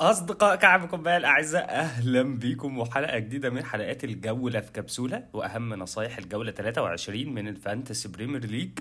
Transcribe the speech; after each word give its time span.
أصدقاء 0.00 0.56
كعب 0.56 0.88
كوباية 0.88 1.16
الأعزاء 1.16 1.70
أهلا 1.70 2.22
بيكم. 2.22 2.78
وحلقة 2.78 3.18
جديدة 3.18 3.50
من 3.50 3.64
حلقات 3.64 4.04
الجولة 4.04 4.60
في 4.60 4.72
كبسولة. 4.72 5.24
وأهم 5.32 5.74
نصايح 5.74 6.18
الجولة 6.18 6.50
23 6.52 7.34
من 7.34 7.48
ال 7.48 7.55
fantasy 7.55 8.08
Premier 8.08 8.44
League 8.46 8.78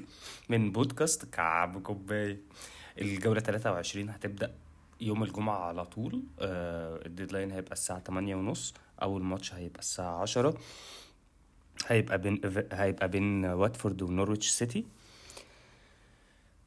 من 0.49 0.71
بودكاست 0.71 1.25
كعب 1.25 1.81
كوباية 1.81 2.41
الجولة 3.01 3.39
23 3.39 4.09
هتبدأ 4.09 4.53
يوم 5.01 5.23
الجمعة 5.23 5.59
على 5.59 5.85
طول. 5.85 6.23
آه 6.39 7.05
ال 7.05 7.10
deadline 7.10 7.51
هيبقى 7.51 7.71
الساعة 7.71 7.99
8 7.99 8.35
ونص. 8.35 8.73
أول 9.01 9.23
ماتش 9.23 9.53
هيبقى 9.53 9.79
الساعة 9.79 10.21
10 10.21 10.57
هيبقى 11.87 12.17
بين 12.17 12.41
هيبقى 12.71 13.07
بين 13.09 13.45
واتفورد 13.45 14.01
ونورويتش 14.01 14.47
سيتي. 14.49 14.85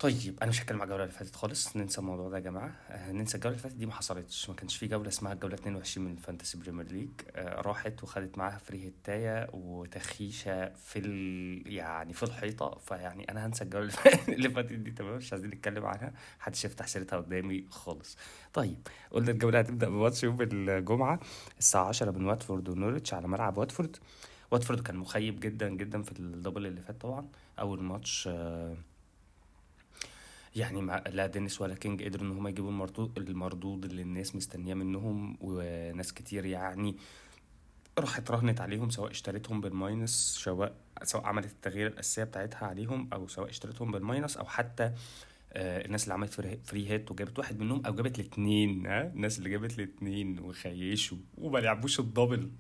طيب 0.01 0.39
أنا 0.43 0.51
مش 0.51 0.61
هتكلم 0.63 0.77
على 0.81 0.85
الجولة 0.85 1.05
اللي 1.05 1.15
فاتت 1.15 1.37
خالص 1.37 1.77
ننسى 1.77 1.99
الموضوع 2.01 2.29
ده 2.29 2.37
يا 2.37 2.43
جماعة. 2.43 2.73
آه 2.91 3.13
ننسى 3.13 3.35
الجولة 3.37 3.53
اللي 3.57 3.63
فاتت 3.63 3.75
دي 3.77 3.87
ما 3.87 3.93
حصلتش 3.93 4.49
ما 4.49 4.55
كانش 4.55 4.77
في 4.77 4.87
جولة 4.87 5.09
اسمها 5.09 5.33
الجولة 5.33 5.55
22 5.55 6.07
من 6.07 6.13
ال 6.13 6.18
fantasy 6.19 6.59
Premier 6.59 6.87
League. 6.93 7.11
آه 7.31 7.61
راحت 7.61 8.03
وخدت 8.03 8.39
معاها 8.39 8.59
free 8.59 8.89
hit 8.89 9.25
اية 9.25 9.49
وتخييشة 9.53 10.69
في 10.75 10.99
ال... 10.99 11.73
يعني 11.73 12.13
في 12.13 12.23
الحيطة. 12.23 12.79
فيعني 12.79 13.31
أنا 13.31 13.47
هنسى 13.47 13.65
الجولة 13.65 13.93
اللي 14.29 14.51
فاتت 14.51 14.73
دي 14.73 14.91
تمام؟ 14.91 15.17
مش 15.17 15.33
عايزين 15.33 15.51
نتكلم 15.51 15.87
عنها. 15.87 16.13
محدش 16.41 16.65
يفتح 16.65 16.87
سيرتها 16.87 17.17
قدامي 17.17 17.65
خالص. 17.71 18.17
طيب 18.53 18.87
قلنا 19.11 19.31
الجولة 19.31 19.59
هتبدأ 19.59 19.89
بماتش 19.89 20.25
يوم 20.25 20.37
الجمعة 20.43 21.21
الساعة 21.59 21.85
10 21.89 22.11
بين 22.11 22.25
واتفورد 22.27 22.69
ونوريتش 22.69 23.15
على 23.15 23.29
ملعب 23.29 23.59
واتفورد. 23.59 23.97
واتفورد 24.51 24.81
كان 24.81 24.97
مخيب 24.97 25.41
جدا 25.41 25.69
جدا 25.69 26.03
في 26.03 26.13
ال 26.13 26.20
double 26.20 26.67
اللي 26.67 26.81
فات 26.81 27.01
طبعا. 27.01 27.29
أول 27.59 27.83
ماتش 27.83 28.29
آه 28.33 28.77
يعني 30.57 30.83
مع 30.83 31.03
لا 31.09 31.27
دينيس 31.27 31.61
ولا 31.61 31.75
كينج 31.75 32.03
قدروا 32.03 32.27
إن 32.27 32.33
هم 32.33 32.49
يجيبوا 32.49 32.71
المردود 32.71 33.19
المردود 33.19 33.85
اللي 33.85 34.03
الناس 34.03 34.37
مستنياه 34.37 34.75
منهم 34.75 35.37
وناس 35.41 36.13
كتير 36.13 36.45
يعني 36.45 36.97
راحت 37.99 38.31
رهنت 38.31 38.61
عليهم 38.61 38.91
سواء 38.91 39.11
اشتريتهم 39.11 39.61
بال 39.61 39.75
minus 39.75 40.11
سواء 40.45 40.75
سواء 41.03 41.25
عملت 41.25 41.53
التغيير 41.53 41.87
الاساسيه 41.87 42.25
بتاعتها 42.25 42.67
عليهم 42.67 43.09
أو 43.13 43.29
سواء 43.29 43.51
اشتريتهم 43.51 43.93
بال 43.93 44.05
minus 44.05 44.37
أو 44.37 44.45
حتى 44.45 44.83
آه 44.83 44.93
الناس 45.53 46.03
اللي 46.05 46.15
عملت 46.15 46.33
free 46.65 46.91
hit 46.91 47.11
وجابت 47.11 47.39
واحد 47.39 47.61
منهم 47.61 47.87
أو 47.87 47.95
جابت 47.95 48.19
الاثنين 48.19 48.87
ها؟ 48.87 49.07
الناس 49.07 49.39
اللي 49.39 49.51
جابت 49.51 49.79
الاثنين 49.79 50.39
وخيشوا 50.39 51.19
وما 51.39 51.59
لعبوش 51.59 52.01
ال 52.01 52.07
double. 52.07 52.51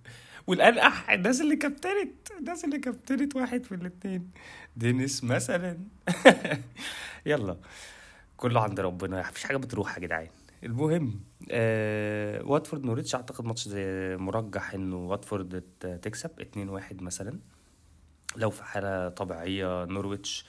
والأنقح 0.46 1.10
الناس 1.10 1.40
اللي 1.40 1.56
كابتنت 1.56 2.30
الناس 2.38 2.64
اللي 2.64 2.78
كابتنت 2.78 3.36
واحد 3.36 3.64
في 3.64 3.74
الاثنين 3.74 4.30
دينيس 4.76 5.24
مثلا. 5.24 5.78
يلا. 7.26 7.56
كله 8.36 8.60
عند 8.60 8.80
ربنا. 8.80 9.20
مفيش 9.20 9.44
حاجة 9.44 9.56
بتروح 9.56 9.94
يا 9.96 10.02
جدعان. 10.02 10.28
المهم 10.64 11.20
آه 11.50 12.44
واتفورد 12.44 12.84
نوريتش 12.84 13.14
أعتقد 13.14 13.44
ماتش 13.44 13.68
مرجح 14.20 14.74
إنه 14.74 14.96
واتفورد 14.96 15.62
تكسب 15.80 16.30
2-1 16.90 17.02
مثلا. 17.02 17.38
لو 18.36 18.50
في 18.50 18.64
حالة 18.64 19.08
طبيعية 19.08 19.84
نورويتش 19.84 20.46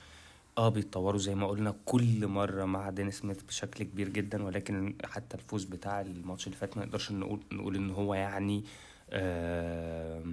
آه 0.57 0.69
بيتطوروا 0.69 1.19
زي 1.19 1.35
ما 1.35 1.47
قلنا 1.47 1.75
كل 1.85 2.27
مرة 2.27 2.66
مع 2.66 2.89
دين 2.89 3.11
سميث 3.11 3.41
بشكل 3.44 3.83
كبير 3.83 4.09
جدا 4.09 4.44
ولكن 4.44 4.95
حتى 5.05 5.38
الفوز 5.38 5.63
بتاع 5.63 6.02
الماتش 6.02 6.47
اللي 6.47 6.58
فات 6.58 6.77
ما 6.77 6.85
نقدرش 6.85 7.11
نقول 7.11 7.39
نقول 7.52 7.75
إن 7.75 7.89
هو 7.89 8.13
يعني 8.13 8.63
آه 9.09 10.23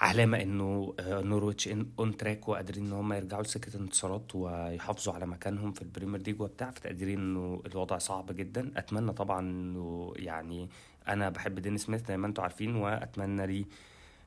علامة 0.00 0.42
إنه 0.42 0.94
نورويتش 1.00 1.68
on 1.98 2.16
track 2.16 2.48
وقادرين 2.48 2.86
إن 2.86 2.92
هم 2.92 3.12
يرجعوا 3.12 3.42
لسكة 3.42 3.76
الانتصارات 3.76 4.34
ويحافظوا 4.34 5.14
على 5.14 5.26
مكانهم 5.26 5.72
في 5.72 5.82
البريمير 5.82 6.22
ليج 6.22 6.40
وبتاع 6.40 6.70
ف 6.70 6.77
تقديري 6.77 7.18
إنه 7.18 7.62
الوضع 7.66 7.98
صعب 7.98 8.32
جدا. 8.32 8.72
أتمنى 8.76 9.12
طبعا 9.12 9.40
إنه 9.40 10.12
يعني 10.16 10.68
أنا 11.08 11.28
بحب 11.28 11.58
دين 11.58 11.76
سميث 11.78 12.08
زي 12.08 12.16
ما 12.16 12.26
أنتم 12.26 12.42
عارفين 12.42 12.76
وأتمنى 12.76 13.46
لي 13.46 13.66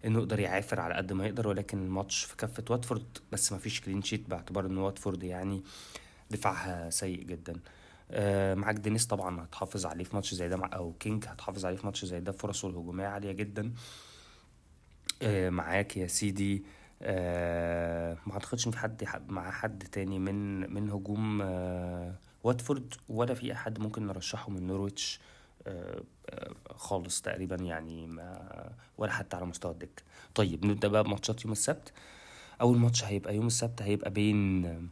انه 0.06 0.20
يقدر 0.20 0.40
يعافر 0.40 0.80
على 0.80 0.94
قد 0.96 1.14
ما 1.14 1.26
يقدر 1.26 1.48
ولكن 1.48 1.78
الماتش 1.78 2.24
في 2.24 2.36
كفة 2.38 2.64
واتفورد 2.70 3.18
بس 3.32 3.52
ما 3.52 3.58
فيش 3.58 3.82
clean 3.82 4.02
sheet 4.02 4.30
باعتبار 4.30 4.66
ان 4.66 4.78
واتفورد 4.78 5.24
يعني 5.24 5.64
دفاعها 6.32 6.90
سيء 6.90 7.24
جدا. 7.24 7.60
آه 8.12 8.54
معاك 8.56 8.76
دينيس 8.76 9.06
طبعا 9.08 9.44
هتحافظ 9.44 9.86
عليه 9.86 10.04
في 10.04 10.16
ماتش 10.16 10.34
زي 10.34 10.50
ده 10.50 10.58
أو 10.66 10.94
كينج 11.00 11.26
هتحافظ 11.28 11.66
عليه 11.66 11.78
في 11.78 11.86
ماتش 11.86 12.06
زي 12.06 12.20
ده 12.20 12.32
فرصه 12.32 12.68
الهجومية 12.70 13.08
عالية 13.08 13.32
جدا. 13.32 13.74
آه 15.22 15.50
معاك 15.50 15.98
يا 15.98 16.08
سيدي 16.08 16.64
آه 17.02 18.18
ما 18.28 18.34
أعتقدش 18.34 18.68
إن 18.68 18.72
في 18.72 18.78
حد 18.78 19.32
مع 19.32 19.52
حد 19.52 19.84
تاني 19.84 20.20
من 20.20 20.74
من 20.74 20.90
هجوم 20.90 21.42
واتفورد 22.44 22.94
ولا 23.10 23.34
في 23.34 23.54
أحد 23.54 23.80
ممكن 23.80 24.08
نرشحه 24.08 24.50
من 24.52 24.68
نورويتش. 24.68 25.20
خالص 26.76 27.22
تقريبا 27.22 27.56
يعني 27.56 28.08
ما 28.08 28.72
ولا 28.98 29.12
حتى 29.12 29.36
على 29.36 29.46
مستوى 29.46 29.72
الدكة. 29.72 30.04
طيب 30.36 30.66
نبدأ 30.66 30.88
بقى 30.88 31.04
بماتشات 31.04 31.46
يوم 31.46 31.52
السبت. 31.52 31.94
أول 32.62 32.78
ماتش 32.78 33.04
هيبقى 33.04 33.36
يوم 33.36 33.48
السبت 33.48 33.82
هيبقى 33.82 34.10
بين 34.12 34.90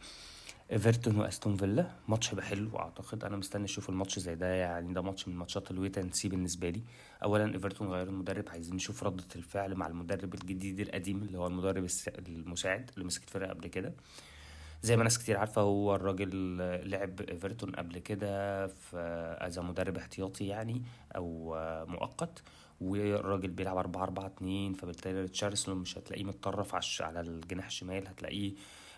إيفرتون 0.72 1.18
وأستون 1.18 1.56
فيلا. 1.58 1.92
ماتش 2.08 2.32
هيبقى 2.32 2.46
حلو 2.46 2.78
أعتقد. 2.80 3.24
أنا 3.24 3.38
مستني 3.38 3.66
أشوف 3.66 3.90
الماتش 3.90 4.20
زي 4.20 4.36
ده. 4.36 4.48
يعني 4.48 4.94
ده 4.94 5.02
ماتش 5.02 5.28
من 5.28 5.36
ماتشات 5.36 5.72
ال 5.72 5.77
wait 5.77 5.98
and 5.98 6.14
see 6.14 6.30
بالنسبة 6.30 6.70
لي. 6.70 6.82
اولا 7.24 7.54
إيفرتون 7.54 7.88
غير 7.88 8.08
المدرب. 8.08 8.50
عايزين 8.50 8.76
نشوف 8.76 9.04
ردة 9.04 9.26
الفعل 9.36 9.76
مع 9.76 9.88
المدرب 9.88 10.34
الجديد 10.34 10.80
القديم 10.80 11.24
اللي 11.24 11.38
هو 11.38 11.48
المدرب 11.48 11.88
المساعد 12.28 12.92
اللي 12.94 13.06
مسك 13.06 13.24
الفرقة 13.24 13.50
قبل 13.50 13.68
كده. 13.68 13.94
زي 14.82 14.98
ما 14.98 15.04
ناس 15.04 15.20
كتير 15.20 15.38
عارفة 15.38 15.62
هو 15.62 15.96
الراجل 15.96 16.58
لعب 16.90 17.22
إيفرتون 17.22 17.72
قبل 17.72 18.00
كده 18.00 18.68
في 18.68 18.98
as 19.42 19.60
مدرب 19.60 19.98
احتياطي 19.98 20.48
يعني 20.48 20.82
أو 21.16 21.56
مؤقت. 21.88 22.44
والراجل 22.82 23.48
بيلعب 23.50 23.78
4 23.78 24.04
4 24.04 24.28
2 24.28 24.74
فبالتالي 24.74 25.22
ريتشارلسون 25.22 25.78
مش 25.78 25.98
هتلاقيه 25.98 26.24
متطرف 26.24 27.02
على 27.02 27.20
الجناح 27.22 27.66
الشمال 27.66 28.08
هتلاقيه 28.08 28.54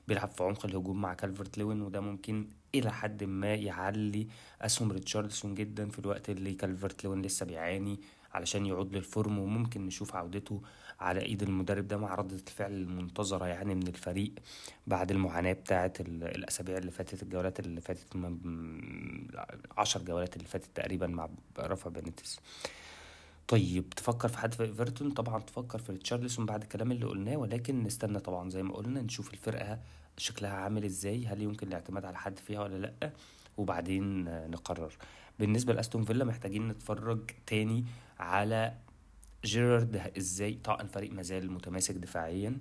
بيلعب 0.07 0.29
في 0.29 0.43
عمق 0.43 0.65
الهجوم 0.65 1.01
مع 1.01 1.13
كالفرت 1.13 1.57
لوين 1.57 1.81
وده 1.81 1.99
ممكن 2.01 2.47
إلى 2.75 2.91
حد 2.91 3.23
ما 3.23 3.53
يعلي 3.53 4.27
أسهم 4.61 4.91
ريتشارلسون 4.91 5.55
جدا 5.55 5.89
في 5.89 5.99
الوقت 5.99 6.29
اللي 6.29 6.53
كالفرت 6.53 7.03
لوين 7.03 7.21
لسه 7.21 7.45
بيعاني 7.45 7.99
علشان 8.33 8.65
يعود 8.65 8.95
لل 8.95 9.10
form 9.10 9.39
وممكن 9.39 9.85
نشوف 9.85 10.15
عودته 10.15 10.61
على 10.99 11.21
إيد 11.21 11.43
المدرب 11.43 11.87
ده 11.87 11.97
مع 11.97 12.15
ردة 12.15 12.35
الفعل 12.35 12.71
المنتظرة 12.73 13.45
يعني 13.45 13.75
من 13.75 13.87
الفريق 13.87 14.31
بعد 14.87 15.11
المعاناة 15.11 15.53
بتاعة 15.53 15.93
الأسابيع 15.99 16.77
اللي 16.77 16.91
فاتت 16.91 17.23
الجولات 17.23 17.59
اللي 17.59 17.81
فاتت 17.81 18.07
عشر 19.77 20.01
جولات 20.01 20.35
اللي 20.35 20.47
فاتت 20.47 20.69
تقريبا 20.75 21.07
مع 21.07 21.29
رافا 21.59 21.89
بينيتس 21.89 22.39
طيب 23.47 23.89
تفكر 23.89 24.27
في 24.27 24.37
حد 24.37 24.53
في 24.53 24.63
إيفرتون؟ 24.63 25.11
طبعا 25.11 25.39
تفكر 25.41 25.79
في 25.79 25.91
ريتشارلسون 25.91 26.45
بعد 26.45 26.61
الكلام 26.61 26.91
اللي 26.91 27.05
قلناه 27.05 27.37
ولكن 27.37 27.83
نستنى 27.83 28.19
طبعا 28.19 28.49
زي 28.49 28.63
ما 28.63 28.73
قلنا 28.73 29.01
نشوف 29.01 29.33
الفرقة 29.33 29.79
شكلها 30.17 30.51
عامل 30.51 30.85
إزاي 30.85 31.25
هل 31.27 31.41
يمكن 31.41 31.67
الاعتماد 31.67 32.05
على 32.05 32.17
حد 32.17 32.39
فيها 32.39 32.61
ولا 32.63 32.77
لأ؟ 32.77 33.11
وبعدين 33.57 34.23
نقرر. 34.51 34.93
بالنسبة 35.39 35.73
لأستون 35.73 36.03
فيلا 36.03 36.25
محتاجين 36.25 36.67
نتفرج 36.67 37.19
تاني 37.47 37.85
على 38.19 38.73
جيرارد 39.45 40.11
إزاي 40.17 40.53
طبعا 40.63 40.81
الفريق 40.81 41.11
مازال 41.11 41.51
متماسك 41.51 41.95
دفاعيا 41.95 42.57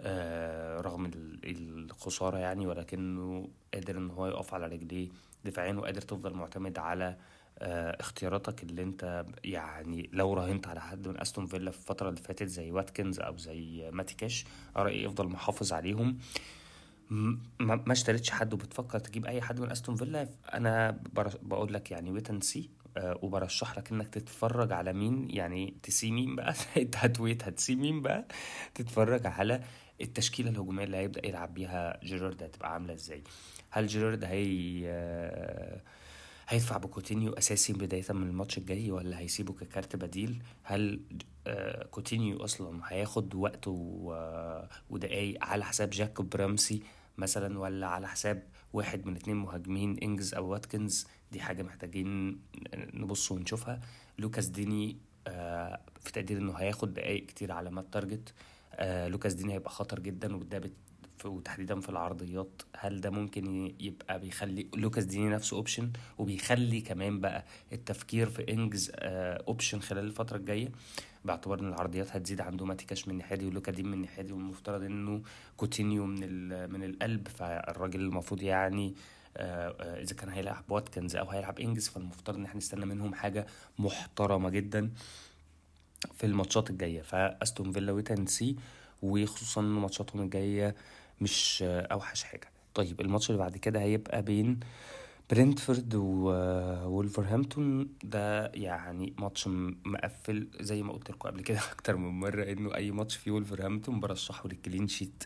آه 0.00 0.80
رغم 0.80 1.10
الخسارة 1.44 2.38
يعني 2.38 2.66
ولكنه 2.66 3.48
قادر 3.74 3.96
إن 3.98 4.10
هو 4.10 4.26
يقف 4.26 4.54
على 4.54 4.66
رجليه 4.66 5.08
دفاعيا 5.44 5.72
وقادر 5.72 6.00
تفضل 6.00 6.34
معتمد 6.34 6.78
على 6.78 7.16
آه 7.58 7.96
اختياراتك 8.00 8.62
اللي 8.62 8.82
أنت 8.82 9.24
يعني 9.44 10.10
لو 10.12 10.34
راهنت 10.34 10.66
على 10.68 10.80
حد 10.80 11.08
من 11.08 11.20
أستون 11.20 11.46
فيلا 11.46 11.70
في 11.70 11.78
الفترة 11.78 12.08
اللي 12.08 12.20
فاتت 12.20 12.46
زي 12.46 12.70
واتكنز 12.70 13.20
أو 13.20 13.36
زي 13.36 13.90
ماتيكاش 13.90 14.44
رأيي 14.76 15.06
افضل 15.06 15.28
محافظ 15.28 15.72
عليهم. 15.72 16.18
ما 17.60 17.92
اشتريتش 17.92 18.30
حد 18.30 18.54
وبتفكر 18.54 18.98
تجيب 18.98 19.26
أي 19.26 19.42
حد 19.42 19.60
من 19.60 19.70
أستون 19.70 19.96
فيلا 19.96 20.28
أنا 20.54 20.98
بقول 21.42 21.72
لك 21.72 21.90
يعني 21.90 22.10
wait 22.10 22.30
and 22.30 22.42
see 22.44 22.70
أه 22.96 23.18
وبرشح 23.22 23.78
لك 23.78 23.92
إنك 23.92 24.08
تتفرج 24.08 24.72
على 24.72 24.92
مين؟ 24.92 25.30
يعني 25.30 25.74
ت 25.82 25.89
see 25.89 26.10
مين 26.10 26.36
بقى؟ 26.36 26.54
انت 26.76 26.96
هت 26.96 27.12
wait 27.12 27.44
هت 27.44 27.56
see 27.56 27.74
مين 27.76 28.02
بقى؟ 28.02 28.24
تتفرج 28.74 29.26
على 29.26 29.60
التشكيلة 30.00 30.50
الهجومية 30.50 30.84
اللي 30.84 30.96
هيبدأ 30.96 31.26
يلعب 31.26 31.54
بيها 31.54 32.00
جيرارد 32.04 32.42
هتبقى 32.42 32.72
عاملة 32.74 32.94
إزاي. 32.94 33.22
هل 33.70 33.86
جيرارد 33.86 34.24
هي 34.24 34.82
أه 34.86 35.80
هيدفع 36.48 36.76
بكوتينيو 36.76 37.32
أساسي 37.32 37.72
بداية 37.72 38.04
من 38.10 38.28
الماتش 38.28 38.58
الجاي 38.58 38.90
ولا 38.90 39.18
هيسيبه 39.18 39.52
ك 39.52 39.63
كارت 39.63 39.96
بديل؟ 39.96 40.42
هل 40.62 41.00
آه 41.46 41.84
كوتينيو 41.86 42.44
أصلا 42.44 42.80
هياخد 42.84 43.34
وقت 43.34 43.64
ودقايق 44.90 45.44
على 45.44 45.64
حساب 45.64 45.90
جاكوب 45.90 46.30
رامسي 46.30 46.82
مثلا 47.18 47.58
ولا 47.58 47.86
على 47.86 48.08
حساب 48.08 48.42
واحد 48.74 49.06
من 49.06 49.16
اتنين 49.16 49.36
مهاجمين 49.36 49.98
إنجز 50.02 50.34
أو 50.34 50.46
واتكنز 50.48 51.06
دي 51.32 51.40
حاجة 51.40 51.62
محتاجين 51.62 52.40
نبص 52.74 53.32
ونشوفها. 53.32 53.80
لوكاس 54.18 54.46
ديني 54.46 54.96
آه 55.26 55.80
في 56.00 56.12
تقدير 56.12 56.38
إنه 56.38 56.52
هياخد 56.52 56.94
دقايق 56.94 57.26
كتير 57.26 57.52
على 57.52 57.70
مات 57.70 57.80
تارجت 57.80 58.34
آه 58.74 59.08
لوكاس 59.08 59.34
ديني 59.34 59.52
هيبقى 59.54 59.70
خطر 59.70 60.00
جدا 60.00 60.36
وده 60.36 60.70
وتحديدا 61.24 61.80
في 61.80 61.88
العرضيات. 61.88 62.62
هل 62.76 63.00
ده 63.00 63.10
ممكن 63.10 63.74
يبقى 63.80 64.20
بيخلي 64.20 64.66
لوكاس 64.76 65.04
ديني 65.04 65.28
نفسه 65.28 65.56
option 65.56 65.90
وبيخلي 66.18 66.80
كمان 66.80 67.20
بقى 67.20 67.44
التفكير 67.72 68.28
في 68.30 68.52
إنجز 68.52 68.92
option 68.98 69.80
خلال 69.80 70.04
الفترة 70.04 70.36
الجاية. 70.36 70.68
باعتبار 71.24 71.60
إن 71.60 71.68
العرضيات 71.68 72.16
هتزيد 72.16 72.40
عنده 72.40 72.64
ماتي 72.64 72.86
كاش 72.86 73.08
من 73.08 73.12
الناحيه 73.12 73.36
دي 73.36 73.46
ولوكا 73.46 73.72
دين 73.72 73.86
من 73.86 73.92
الناحيه 73.94 74.22
دي 74.22 74.32
والمفترض 74.32 74.82
إنه 74.82 75.22
كوتينيو 75.56 76.06
من 76.06 76.20
من 76.72 76.84
القلب 76.84 77.28
فالراجل 77.28 78.00
المفروض 78.00 78.42
يعني 78.42 78.94
إذا 79.36 80.14
كان 80.14 80.28
هيلعب 80.28 80.64
واتكنز 80.68 81.16
أو 81.16 81.30
هيلعب 81.30 81.58
إنجز 81.60 81.88
فالمفترض 81.88 82.36
إن 82.36 82.44
إحنا 82.44 82.56
نستنى 82.58 82.86
منهم 82.86 83.14
حاجة 83.14 83.46
محترمة 83.78 84.50
جدا 84.50 84.90
في 86.14 86.26
الماتشات 86.26 86.70
الجاية. 86.70 87.02
فأستون 87.02 87.72
فيلا 87.72 87.92
wait 87.92 88.18
and 88.18 88.37
see 88.37 88.56
وخصوصا 89.02 89.60
إن 89.60 89.64
ماتشاتهم 89.66 90.22
الجاية 90.22 90.74
مش 91.20 91.64
أوحش 91.66 92.22
حاجة. 92.22 92.48
طيب 92.74 93.00
الماتش 93.00 93.30
اللي 93.30 93.38
بعد 93.38 93.56
كده 93.56 93.80
هيبقى 93.80 94.22
بين 94.22 94.60
برينتفورد 95.34 95.94
وولفرهامبتون 95.94 97.88
ده 98.04 98.46
يعني 98.46 99.14
ماتش 99.18 99.48
مقفل 99.84 100.48
زي 100.60 100.82
ما 100.82 100.92
قلت 100.92 101.10
لكم 101.10 101.28
قبل 101.28 101.40
كده 101.40 101.58
أكتر 101.72 101.96
من 101.96 102.08
مرة 102.08 102.42
إنه 102.42 102.74
أي 102.74 102.90
ماتش 102.90 103.16
فيه 103.16 103.30
وولفرهامبتون 103.30 104.00
برشحه 104.00 104.48
لل 104.48 104.59
clean 104.59 104.88
sheet. 104.88 105.24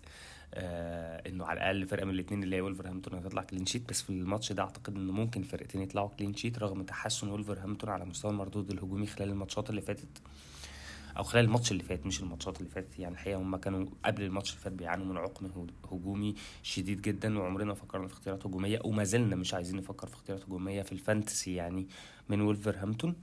آه 0.54 1.28
إنه 1.28 1.44
على 1.44 1.60
الأقل 1.60 1.86
فرقه 1.86 2.04
من 2.04 2.10
الاثنين 2.14 2.42
اللي 2.42 2.56
هي 2.56 2.60
ولفرهامبتون 2.60 3.18
هتطلع 3.18 3.42
clean 3.42 3.66
sheet 3.66 3.88
بس 3.88 4.02
في 4.02 4.10
الماتش 4.10 4.52
ده 4.52 4.62
أعتقد 4.62 4.96
إنه 4.96 5.12
ممكن 5.12 5.42
فرقتين 5.42 5.80
يطلعوا 5.80 6.08
clean 6.08 6.34
sheet 6.34 6.58
رغم 6.58 6.82
تحسن 6.82 7.28
ولفرهامبتون 7.28 7.90
على 7.90 8.04
مستوى 8.04 8.30
المردود 8.30 8.70
الهجومي 8.70 9.06
خلال 9.06 9.28
الماتشات 9.28 9.70
اللي 9.70 9.80
فاتت. 9.80 10.22
أو 11.18 11.22
خلال 11.24 11.44
الماتش 11.44 11.72
اللي 11.72 11.82
فات 11.82 12.06
مش 12.06 12.20
الماتشات 12.20 12.58
اللي 12.58 12.70
فاتت 12.70 12.98
يعني 12.98 13.14
الحقيقة 13.14 13.40
هم 13.40 13.56
كانوا 13.56 13.86
قبل 14.04 14.22
الماتش 14.22 14.50
اللي 14.50 14.60
فات 14.62 14.72
بيعانوا 14.72 15.06
من 15.06 15.16
عقم 15.16 15.50
هجومي 15.92 16.34
شديد 16.62 17.02
جدا 17.02 17.38
وعمرنا 17.38 17.74
فكرنا 17.74 18.06
في 18.06 18.12
اختيارات 18.14 18.46
هجومية 18.46 18.80
وما 18.84 19.04
زلنا 19.04 19.36
مش 19.36 19.54
عايزين 19.54 19.76
نفكر 19.76 20.06
في 20.06 20.14
اختيارات 20.14 20.44
هجومية 20.44 20.82
في 20.82 20.92
الفانتسي 20.92 21.54
يعني 21.54 21.88
من 22.28 22.40
ولفرهامبتون 22.40 23.14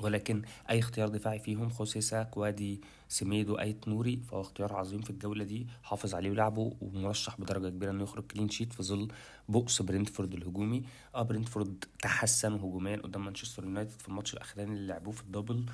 ولكن 0.00 0.42
أي 0.70 0.78
اختيار 0.78 1.08
دفاعي 1.08 1.38
فيهم 1.38 1.70
خوسيه 1.70 2.15
سا 2.15 2.22
كودي 2.22 2.80
سميدو 3.08 3.58
أيت 3.58 3.88
نوري 3.88 4.16
فهو 4.16 4.40
اختيار 4.40 4.72
عظيم 4.72 5.00
في 5.00 5.10
الجولة 5.10 5.44
دي 5.44 5.66
حافظ 5.82 6.14
عليه 6.14 6.30
ولعبه 6.30 6.72
ومرشح 6.80 7.40
بدرجة 7.40 7.68
كبيرة 7.68 7.90
إنه 7.90 8.02
يخرج 8.02 8.24
clean 8.26 8.48
sheet 8.48 8.72
في 8.72 8.82
ظل 8.82 9.08
بؤس 9.48 9.82
برينتفورد 9.82 10.34
الهجومي. 10.34 10.82
آه 11.14 11.22
برينتفورد 11.22 11.84
تحسن 12.02 12.52
هجوميا 12.52 12.96
قدام 12.96 13.24
مانشستر 13.24 13.64
يونايتد 13.64 13.90
في 14.00 14.08
الماتش 14.08 14.34
الأخراني 14.34 14.72
اللي 14.72 14.86
لعبوه 14.86 15.12
في 15.12 15.22
ال 15.22 15.26
double. 15.26 15.56
آه 15.58 15.72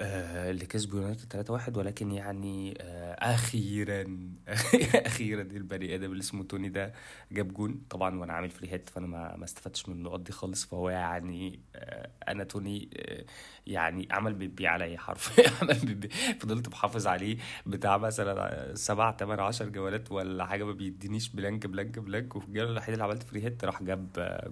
اللي 0.00 0.66
كسبوا 0.66 1.00
يونايتد 1.00 1.32
3 1.32 1.52
1 1.52 1.76
ولكن 1.76 2.10
يعني 2.12 2.74
آه 2.80 3.12
أخيرا 3.34 4.18
أخيرا 5.06 5.42
البني 5.42 5.94
آدم 5.94 6.12
اللي 6.12 6.20
اسمه 6.20 6.44
توني 6.44 6.68
ده 6.68 6.92
جاب 7.32 7.54
جون. 7.54 7.82
طبعا 7.90 8.18
وأنا 8.20 8.32
عامل 8.32 8.50
free 8.50 8.72
hit 8.72 8.88
فأنا 8.88 9.06
ما, 9.06 9.36
ما 9.36 9.44
استفدتش 9.44 9.88
من 9.88 9.94
النقط 9.94 10.20
دي 10.20 10.32
خالص. 10.32 10.64
فهو 10.64 10.90
يعني 10.90 11.60
آه 11.76 12.10
أنا 12.28 12.44
توني 12.44 12.90
آه 12.96 13.24
يعني 13.66 14.08
عمل 14.10 14.34
بيبي 14.34 14.66
عليا 14.66 14.98
حرفيا. 14.98 15.44
عمل 15.62 15.78
بيبي 15.86 16.08
فضلت 16.40 16.68
محافظ 16.68 17.06
عليه 17.06 17.36
بتاع 17.66 17.98
مثلا 17.98 18.74
سبع 18.74 19.10
تمن 19.10 19.40
عشر 19.40 19.68
جولات 19.68 20.12
ولا 20.12 20.46
حاجة 20.46 20.64
ما 20.64 20.72
بيدينيش 20.72 21.28
blank 21.28 21.66
blank 21.66 21.98
blank 21.98 22.36
وفي 22.36 22.48
الجوله 22.48 22.70
الوحيده 22.70 22.92
اللي 22.92 23.04
عملت 23.04 23.22
free 23.22 23.42
hit 23.44 23.64
راح 23.64 23.82
جاب 23.82 24.08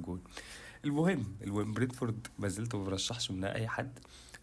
جون. 0.07 0.21
المهم 0.85 1.37
المهم 1.43 1.73
برينتفورد 1.73 2.27
ما 2.39 2.49
زلت 2.49 2.75
ما 2.75 2.85
برشحش 2.85 3.31
منها 3.31 3.55
أي 3.55 3.69
حد. 3.69 3.99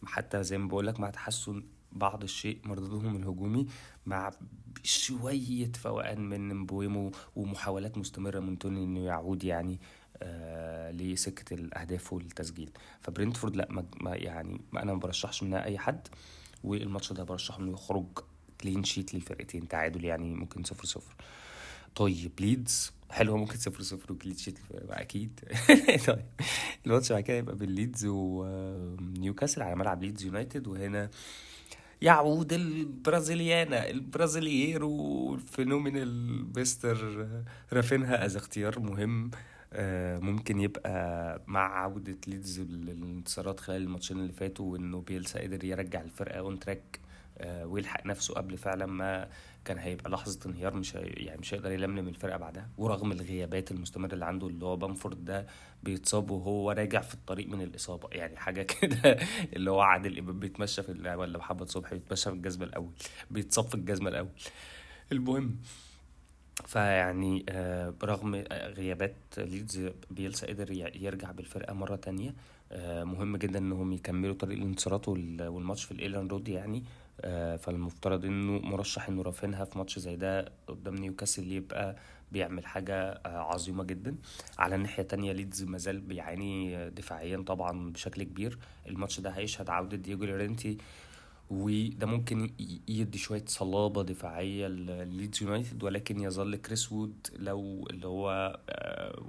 حتى 0.06 0.44
زي 0.44 0.58
ما 0.58 0.68
بقول 0.68 0.88
لك 0.88 1.00
مع 1.00 1.10
تحسن 1.10 1.64
بعض 1.92 2.24
الشيء 2.24 2.60
مردودهم 2.66 3.16
الهجومي 3.16 3.68
مع 4.06 4.32
شوية 4.84 5.72
فوقان 5.72 6.30
من 6.30 6.56
مبويمو 6.56 7.12
ومحاولات 7.36 7.98
مستمرة 7.98 8.40
من 8.40 8.60
توني 8.60 8.84
إنه 8.84 9.00
يعود 9.00 9.44
يعني 9.44 9.80
آه 10.18 10.92
لسكة 10.92 11.54
الأهداف 11.54 12.14
والتسجيل. 12.14 12.72
فبرنتفورد 13.02 13.56
لأ 13.56 13.68
ما 14.02 14.16
يعني 14.16 14.62
أنا 14.78 14.94
ما 14.94 15.00
برشحش 15.00 15.44
منها 15.44 15.64
أي 15.64 15.78
حد 15.78 16.08
والماتش 16.64 17.14
ده 17.14 17.24
برشحه 17.24 17.60
إنه 17.60 17.72
يخرج 17.72 18.06
clean 18.62 18.84
sheet 18.84 19.14
للفرقتين 19.14 19.68
تعادل 19.68 20.06
يعني 20.06 20.36
ممكن 20.36 20.64
صفر 20.64 20.86
صفر. 20.86 21.16
طيب 21.96 22.32
ليدز 22.40 22.92
حلوة 23.14 23.38
ممكن 23.38 23.58
صفر 23.58 23.82
صفر 23.82 24.14
و 24.14 24.17
clean 24.17 24.36
sheet 24.38 24.60
أكيد. 24.90 25.40
طيب. 26.08 26.26
الماتش 26.86 27.12
بعد 27.12 27.24
كده 27.24 27.38
يبقى 27.38 27.56
بين 27.56 27.70
ليدز 27.70 28.06
ونيوكاسل 28.06 29.62
على 29.62 29.76
ملعب 29.76 30.04
ليدز 30.04 30.24
يونايتد 30.24 30.68
وهنا 30.68 31.10
يعود 32.02 32.54
البرازيليانا 32.54 33.90
البرازيلييرو 33.90 35.34
ال 35.36 35.46
phenomenal 35.46 36.46
مستر 36.60 37.28
رافينها 37.74 38.26
as 38.26 38.36
اختيار 38.36 38.80
مهم. 38.80 39.32
ممكن 40.22 40.60
يبقى 40.60 41.42
مع 41.48 41.80
عودة 41.84 42.18
ليدز 42.28 42.60
للانتصارات 42.62 43.60
خلال 43.60 43.82
الماتشين 43.82 44.18
اللي 44.18 44.34
فاتوا 44.34 44.72
وإنه 44.72 45.02
بيلسا 45.02 45.40
قدر 45.42 45.64
يرجع 45.66 46.02
الفرقة 46.02 46.40
on 46.40 46.60
track 46.60 47.00
ويلحق 47.42 48.06
نفسه 48.06 48.34
قبل 48.34 48.58
فعلا 48.58 48.86
ما 48.86 49.28
كان 49.66 49.78
هيبقى 49.78 50.10
لحظة 50.12 50.40
انهيار 50.46 50.74
مش 50.74 50.96
يعني 50.96 51.40
مش 51.42 51.54
هيقدر 51.54 51.72
يلملم 51.72 52.08
الفرقة 52.08 52.38
بعدها. 52.38 52.70
ورغم 52.78 53.12
الغيابات 53.12 53.72
المستمرة 53.72 54.14
اللي 54.14 54.26
عنده 54.26 54.48
اللي 54.48 54.66
هو 54.66 54.76
بامفورد 54.76 55.26
ده 55.26 55.48
بيتصاب 55.84 56.32
وهو 56.32 56.72
راجع 56.72 57.02
في 57.02 57.14
الطريق 57.14 57.48
من 57.48 57.62
الإصابة. 57.62 58.10
يعني 58.12 58.38
حاجة 58.38 58.64
كده 58.82 59.18
اللي 59.54 59.72
هو 59.72 59.82
عادل 59.82 60.18
إمام 60.20 60.40
بيتمشى 60.40 60.84
في 60.84 61.16
ولا 61.16 61.38
محمد 61.38 61.70
صبحي 61.70 61.96
بيتمشى 61.96 62.30
في 62.30 62.36
الجزمة 62.36 62.66
الأول. 62.66 62.92
بيتصاب 63.32 63.66
في 63.66 63.76
الجزمة 63.76 64.10
الأول. 64.10 64.30
المهم 65.12 65.56
فيعني 66.66 67.46
آه 67.50 67.90
برغم 68.02 68.36
غيابات 68.52 69.16
ليدز 69.38 69.90
بيلسا 70.12 70.48
قدر 70.48 70.72
يرجع 70.96 71.32
بالفرقة 71.32 71.74
مرة 71.74 71.96
تانية 71.96 72.34
آه 72.72 73.04
مهم 73.04 73.38
جدا 73.38 73.60
إنهم 73.60 73.94
يكملوا 73.94 74.36
طريق 74.36 74.58
الانتصارات 74.58 75.08
والماتش 75.08 75.84
في 75.84 75.92
الإيلاند 75.92 76.28
رود 76.28 76.48
يعني. 76.48 76.78
آه 76.78 77.03
فالمفترض 77.58 78.26
إنه 78.26 78.60
مرشح 78.60 79.10
إنه 79.10 79.22
رافينها 79.22 79.66
في 79.66 79.78
ماتش 79.78 80.00
زي 80.00 80.16
ده 80.16 80.52
قدام 80.68 80.96
نيوكاسل 80.96 81.52
يبقى 81.52 81.96
بيعمل 82.32 82.66
حاجة 82.66 82.96
آه 83.12 83.54
عظيمة 83.54 83.84
جدا. 83.84 84.16
على 84.60 84.76
الناحية 84.76 85.04
التانية 85.04 85.32
ليدز 85.32 85.64
مازال 85.64 86.02
بيعاني 86.02 86.90
دفاعيا 86.90 87.38
طبعا 87.48 87.92
بشكل 87.92 88.24
كبير. 88.24 88.58
الماتش 88.88 89.20
ده 89.20 89.30
هيشهد 89.30 89.70
عودة 89.70 89.98
دييجو 89.98 90.26
لورينتي 90.26 90.78
وده 91.50 92.08
ممكن 92.08 92.52
يدي 92.88 93.18
شوية 93.18 93.44
صلابة 93.48 94.04
دفاعية 94.04 94.68
لليدز 94.68 95.44
يونايتد 95.44 95.84
ولكن 95.84 96.20
يظل 96.20 96.56
كريس 96.56 96.92
وود 96.92 97.28
لو 97.40 97.88
اللي 97.90 98.08
هو 98.08 98.60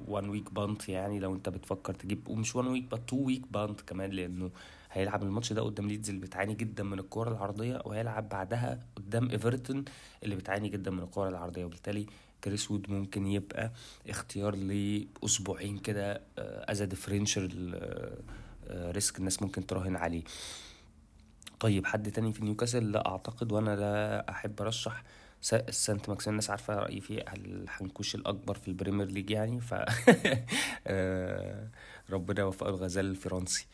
one 0.09 0.29
week 0.29 0.53
punt 0.55 0.89
يعني 0.89 1.19
لو 1.21 1.35
انت 1.35 1.49
بتفكر 1.49 1.95
تجيب 1.95 2.29
ومش 2.29 2.57
one 2.57 2.67
week 2.67 2.85
بس 2.91 2.99
two 3.07 3.17
week 3.17 3.43
punt 3.53 3.81
كمان 3.81 4.11
لأنه 4.11 4.51
هيلعب 4.93 5.23
الماتش 5.23 5.53
ده 5.53 5.63
قدام 5.63 5.89
ليدز 5.89 6.09
اللي 6.09 6.21
بتعاني 6.21 6.55
جدا 6.55 6.83
من 6.83 6.99
الكرة 6.99 7.31
العرضية 7.31 7.83
وهيلعب 7.85 8.29
بعدها 8.29 8.81
قدام 8.97 9.31
إيفرتون 9.31 9.85
اللي 10.23 10.37
بتعاني 10.37 10.69
جدا 10.69 10.91
من 10.91 11.03
الكرة 11.03 11.29
العرضية. 11.29 11.65
وبالتالي 11.65 12.07
كريس 12.45 12.71
وود 12.71 12.91
ممكن 12.91 13.27
يبقى 13.27 13.73
اختيار 14.09 14.57
لأسبوعين 14.57 15.79
كده 15.79 16.21
as 16.39 16.83
differential 16.83 17.81
risk 18.71 19.19
الناس 19.19 19.43
ممكن 19.43 19.67
تراهن 19.67 19.97
عليه. 19.97 20.23
طيب 21.61 21.87
حد 21.87 22.11
تاني 22.13 22.33
في 22.33 22.45
نيوكاسل؟ 22.45 22.93
لا 22.93 23.09
أعتقد 23.09 23.53
وأنا 23.53 23.77
لا 23.77 24.31
أحب 24.31 24.61
أرشح 24.61 25.03
سانت 25.71 26.09
ماكسيم. 26.09 26.31
الناس 26.31 26.51
عارفة 26.51 26.75
رأيي 26.75 27.01
فيه 27.01 27.25
الحنكوش 27.37 28.15
الأكبر 28.15 28.55
في 28.55 28.69
البريمير 28.69 29.07
ليج 29.07 29.31
يعني 29.31 29.61
ف 29.61 29.75
ربنا 32.15 32.41
يوفقه 32.41 32.69
الغزال 32.69 33.05
الفرنسي. 33.07 33.67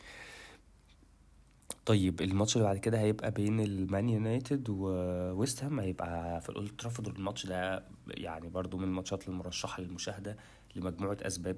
طيب 1.85 2.21
الماتش 2.21 2.55
اللي 2.55 2.67
بعد 2.67 2.77
كده 2.77 2.99
هيبقى 2.99 3.31
بين 3.31 3.59
المان 3.59 4.09
يونايتد 4.09 4.69
وويست 4.69 5.63
هام. 5.63 5.79
هيبقى 5.79 6.41
في 6.41 6.49
الأولد 6.49 6.71
ترافورد. 6.77 7.07
الماتش 7.07 7.45
ده 7.45 7.83
يعني 8.07 8.49
برضو 8.49 8.77
من 8.77 8.83
الماتشات 8.83 9.27
المرشحة 9.27 9.81
للمشاهدة 9.83 10.37
لمجموعة 10.75 11.17
أسباب. 11.21 11.57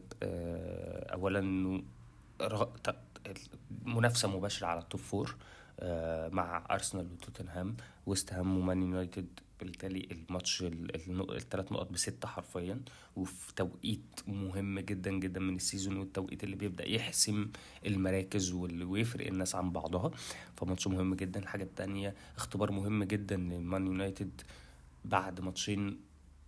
اولا 1.14 1.40
إنه 1.40 1.84
منافسة 3.86 4.28
مباشرة 4.28 4.68
على 4.68 4.80
ال 4.80 4.85
top 4.85 5.02
four 5.02 5.36
مع 6.32 6.66
أرسنال 6.72 7.08
وتوتنهام 7.12 7.76
ويست 8.06 8.34
هام 8.34 8.58
ومان 8.58 8.82
يونايتد 8.82 9.40
بالتالي 9.60 10.08
الماتش 10.12 10.64
الثلاث 10.64 11.72
نقط 11.72 11.92
بستة 11.92 12.28
حرفيا 12.28 12.82
وفي 13.16 13.56
توقيت 13.56 14.22
مهم 14.28 14.80
جدا 14.80 15.12
جدا 15.12 15.40
من 15.40 15.56
ال 15.56 15.62
season 15.62 15.98
والتوقيت 15.98 16.44
اللي 16.44 16.56
بيبدأ 16.56 16.90
يحسم 16.90 17.50
المراكز 17.86 18.52
واللي 18.52 18.86
ويفرق 18.86 19.28
الناس 19.28 19.56
عن 19.56 19.72
بعضها. 19.72 20.12
فماتش 20.58 20.88
مهم 20.88 21.16
جدا. 21.16 21.40
الحاجة 21.40 21.64
التانية 21.64 22.16
اختبار 22.38 22.72
مهم 22.72 23.04
جدا 23.04 23.36
لمان 23.36 23.88
يونايتد. 23.88 24.42
بعد 25.06 25.42
ماتشين 25.42 26.00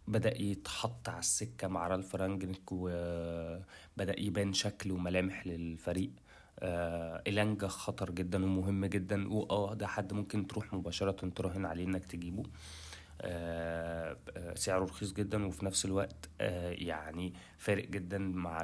بدأ 0.08 0.42
يتحط 0.42 1.10
على 1.10 1.20
السكة 1.20 1.68
مع 1.68 1.88
رالف 1.88 2.16
رانجنيك 2.16 2.72
وبدأ 2.72 4.20
يبان 4.20 4.54
شكل 4.54 4.92
وملامح 4.92 5.48
للفريق. 5.48 6.12
آه 6.60 7.24
إلانجا 7.28 7.68
خطر 7.68 8.12
جدا 8.12 8.46
ومهم 8.46 8.86
جدا 8.86 9.34
وآه 9.34 9.74
ده 9.74 9.88
حد 9.88 10.14
ممكن 10.14 10.48
تروح 10.48 10.74
مباشرة 10.74 11.30
تراهن 11.36 11.66
عليه 11.66 11.84
إنك 11.86 12.06
تجيبه. 12.06 12.44
سعره 14.56 14.84
رخيص 14.86 15.14
جدا 15.14 15.46
وفي 15.46 15.66
نفس 15.66 15.86
الوقت 15.86 16.30
آه، 16.42 16.72
يعني 16.72 17.34
فارق 17.58 17.86
جدا 17.90 18.18
مع 18.18 18.64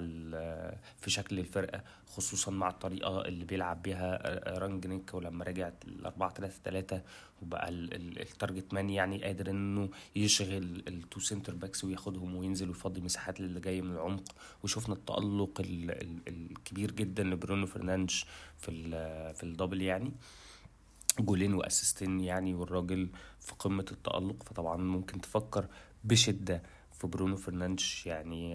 في 0.98 1.08
شكل 1.08 1.39
الفرقة 1.39 1.84
خصوصا 2.08 2.51
مع 2.51 2.70
الطريقة 2.70 3.25
اللي 3.25 3.46
بيلعب 3.46 3.81
بيها 3.81 4.20
رانجنيك 4.60 5.13
ولما 5.13 5.46
رجع 5.46 5.72
الأربعة 5.88 6.31
تلاتة 6.31 6.60
تلاتة 6.63 7.01
وبقى 7.41 7.70
ال 7.69 7.84
target 7.84 8.74
man 8.74 8.89
يعني 8.89 9.24
قادر 9.24 9.50
إنه 9.50 9.89
يشغل 10.15 10.84
ال 10.88 10.95
two 10.95 11.19
centre 11.19 11.55
backs 11.55 11.83
وياخدهم 11.84 12.36
وينزل 12.36 12.67
ويفضي 12.67 13.01
مساحات 13.01 13.39
للي 13.41 13.60
جاي 13.60 13.81
من 13.81 13.91
العمق. 13.91 14.36
وشفنا 14.63 14.96
التألق 14.96 15.62
الكبير 16.27 16.91
جدا 16.91 17.24
لبرونو 17.24 17.65
فرنانديز 17.65 18.25
في 18.58 18.72
في 19.34 19.43
ال 19.43 19.49
double 19.49 19.81
يعني. 19.81 20.12
جولين 21.20 21.53
وأسيستين 21.53 22.20
يعني 22.20 22.53
والراجل 22.53 23.10
في 23.39 23.53
قمة 23.60 23.86
التألق. 23.91 24.44
فطبعا 24.44 24.77
ممكن 24.77 25.22
تفكر 25.22 25.68
بشدة 26.03 26.62
في 27.01 27.08
برونو 27.08 27.36
فرنانديز 27.36 28.03
يعني 28.06 28.53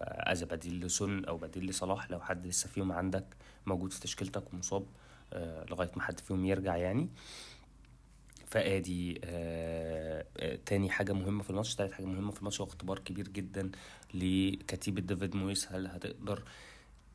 as 0.00 0.42
آه، 0.42 0.46
بديل 0.46 0.80
لسون 0.80 1.24
أو 1.24 1.36
بديل 1.36 1.66
لصلاح 1.66 2.10
لو 2.10 2.20
حد 2.20 2.46
لسه 2.46 2.68
فيهم 2.68 2.92
عندك 2.92 3.24
موجود 3.66 3.92
في 3.92 4.00
تشكيلتك 4.00 4.52
ومصاب 4.54 4.86
آه، 5.32 5.64
لغاية 5.70 5.90
ما 5.96 6.02
حد 6.02 6.20
فيهم 6.20 6.44
يرجع 6.44 6.76
يعني. 6.76 7.08
فآدي 8.46 9.20
آه 9.24 10.24
تاني 10.66 10.90
حاجة 10.90 11.12
مهمة 11.12 11.42
في 11.42 11.50
الماتش 11.50 11.74
تالت 11.74 11.92
حاجة 11.92 12.06
مهمة 12.06 12.30
في 12.30 12.38
الماتش 12.38 12.60
هو 12.60 12.66
اختبار 12.66 12.98
كبير 12.98 13.28
جدا 13.28 13.70
لكتيبة 14.14 15.00
ديفيد 15.00 15.36
مويس. 15.36 15.72
هل 15.72 15.86
هتقدر 15.86 16.42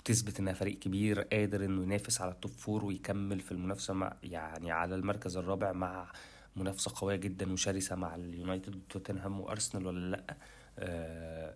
تثبت 0.05 0.39
إنها 0.39 0.53
فريق 0.53 0.79
كبير 0.79 1.21
قادر 1.21 1.65
إنه 1.65 1.83
ينافس 1.83 2.21
على 2.21 2.31
ال 2.31 2.36
top 2.36 2.51
four 2.51 2.85
ويكمل 2.85 3.39
في 3.39 3.51
المنافسة 3.51 3.93
مع 3.93 4.13
يعني 4.23 4.71
على 4.71 4.95
المركز 4.95 5.37
الرابع 5.37 5.71
مع 5.71 6.11
منافسة 6.55 6.91
قوية 6.95 7.15
جدا 7.15 7.53
وشرسة 7.53 7.95
مع 7.95 8.15
اليونايتد 8.15 8.75
وتوتنهام 8.75 9.39
وأرسنال 9.41 9.87
ولا 9.87 10.09
لأ؟ 10.15 10.37
آه 10.79 11.55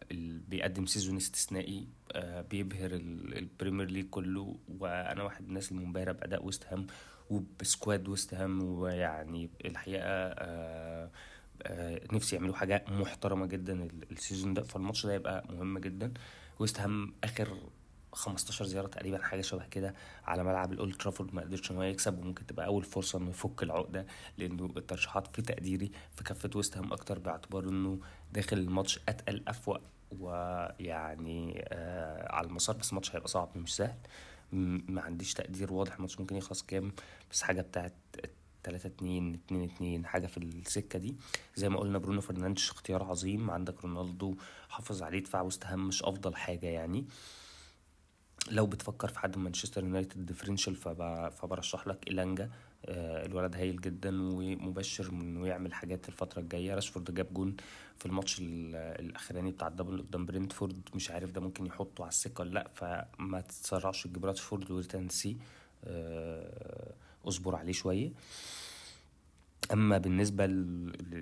بيقدم 0.49 0.85
season 0.85 1.15
استثنائي 1.17 1.87
آه 2.11 2.41
بيبهر 2.41 2.91
البريمير 2.93 3.91
ليج 3.91 4.09
كله 4.09 4.55
وأنا 4.79 5.23
واحد 5.23 5.41
من 5.43 5.49
الناس 5.49 5.71
المنبهرة 5.71 6.11
بأداء 6.11 6.45
ويست 6.45 6.65
هام 6.65 6.87
وب 7.29 7.52
squad 7.52 8.07
ويست 8.07 8.33
هام 8.33 8.63
ويعني 8.63 9.49
الحقيقة 9.65 10.03
آه 10.05 11.09
آه 11.63 12.01
نفسي 12.11 12.35
يعملوا 12.35 12.55
حاجة 12.55 12.85
محترمة 12.89 13.45
جدا 13.45 13.87
ال 14.11 14.17
season 14.17 14.53
ده 14.53 14.63
فالماتش 14.63 15.05
ده 15.05 15.13
يبقى 15.13 15.43
مهم 15.49 15.79
جدا. 15.79 16.13
ويست 16.59 16.79
هام 16.79 17.13
آخر 17.23 17.57
15 18.13 18.65
زيارة 18.65 18.87
تقريبا 18.87 19.23
حاجة 19.23 19.41
شبه 19.41 19.65
كده 19.67 19.93
على 20.25 20.43
ملعب 20.43 20.73
الأولد 20.73 20.95
ترافورد 20.95 21.35
ما 21.35 21.41
قدرش 21.41 21.71
إن 21.71 21.75
هو 21.75 21.83
يكسب 21.83 22.19
وممكن 22.19 22.45
تبقى 22.45 22.65
أول 22.65 22.83
فرصة 22.83 23.19
إنه 23.19 23.29
يفك 23.29 23.63
العقدة 23.63 24.05
لأنه 24.37 24.65
الترشيحات 24.77 25.35
في 25.35 25.41
تقديري 25.41 25.91
في 26.15 26.23
كفة 26.23 26.49
ويست 26.55 26.77
هام 26.77 26.93
أكتر 26.93 27.19
باعتبار 27.19 27.63
إنه 27.63 27.99
داخل 28.33 28.57
الماتش 28.57 28.99
أتقل 29.09 29.43
أفوق 29.47 29.81
ويعني 30.19 31.65
آه 31.67 32.31
على 32.35 32.47
المسار 32.47 32.77
بس 32.77 32.89
الماتش 32.89 33.15
هيبقى 33.15 33.27
صعب 33.27 33.49
مش 33.57 33.75
سهل. 33.75 33.97
ما 34.87 35.01
عنديش 35.01 35.33
تقدير 35.33 35.73
واضح 35.73 35.95
الماتش 35.95 36.19
ممكن 36.19 36.35
يخلص 36.35 36.63
كام 36.63 36.91
بس 37.31 37.41
حاجة 37.41 37.61
بتاعت 37.61 37.93
3 38.63 38.87
2 38.87 39.33
2 39.33 39.63
2 39.63 40.05
حاجة 40.05 40.27
في 40.27 40.37
السكة 40.37 40.99
دي. 40.99 41.15
زي 41.55 41.69
ما 41.69 41.79
قلنا 41.79 41.97
برونو 41.97 42.21
فرنانديز 42.21 42.69
اختيار 42.69 43.03
عظيم 43.03 43.51
عندك 43.51 43.83
رونالدو 43.85 44.35
حافظ 44.69 45.03
عليه 45.03 45.19
دفاع 45.19 45.41
وسط 45.41 45.65
هم 45.65 45.87
مش 45.87 46.03
أفضل 46.03 46.35
حاجة 46.35 46.67
يعني. 46.67 47.05
لو 48.51 48.65
بتفكر 48.65 49.07
في 49.07 49.19
حد 49.19 49.37
من 49.37 49.43
مانشستر 49.43 49.83
يونايتد 49.83 50.25
differential 50.25 50.75
فبرشح 51.31 51.87
لك 51.87 52.07
إيلانجا. 52.07 52.49
آه 52.85 53.25
الولد 53.25 53.55
هايل 53.55 53.81
جدا 53.81 54.09
ومبشر 54.21 55.09
إنه 55.09 55.47
يعمل 55.47 55.73
حاجات 55.73 56.07
الفترة 56.09 56.39
الجاية. 56.39 56.75
راشفورد 56.75 57.13
جاب 57.13 57.33
جون 57.33 57.55
في 57.97 58.05
الماتش 58.05 58.37
الأخراني 58.41 59.51
بتاع 59.51 59.67
ال 59.67 59.72
double 59.72 60.01
قدام 60.01 60.25
برينتفورد. 60.25 60.89
مش 60.95 61.11
عارف 61.11 61.31
ده 61.31 61.41
ممكن 61.41 61.65
يحطه 61.65 62.01
على 62.01 62.09
السكة 62.09 62.41
ولا 62.41 62.49
لأ 62.49 62.67
فما 62.75 63.41
تسرعش 63.41 64.03
تجيب 64.03 64.25
راشفورد 64.25 64.71
وتنسى. 64.71 65.37
آه 65.83 66.93
اصبر 67.27 67.55
عليه 67.55 67.73
شوية. 67.73 68.11
أما 69.73 69.97
بالنسبة 69.97 70.45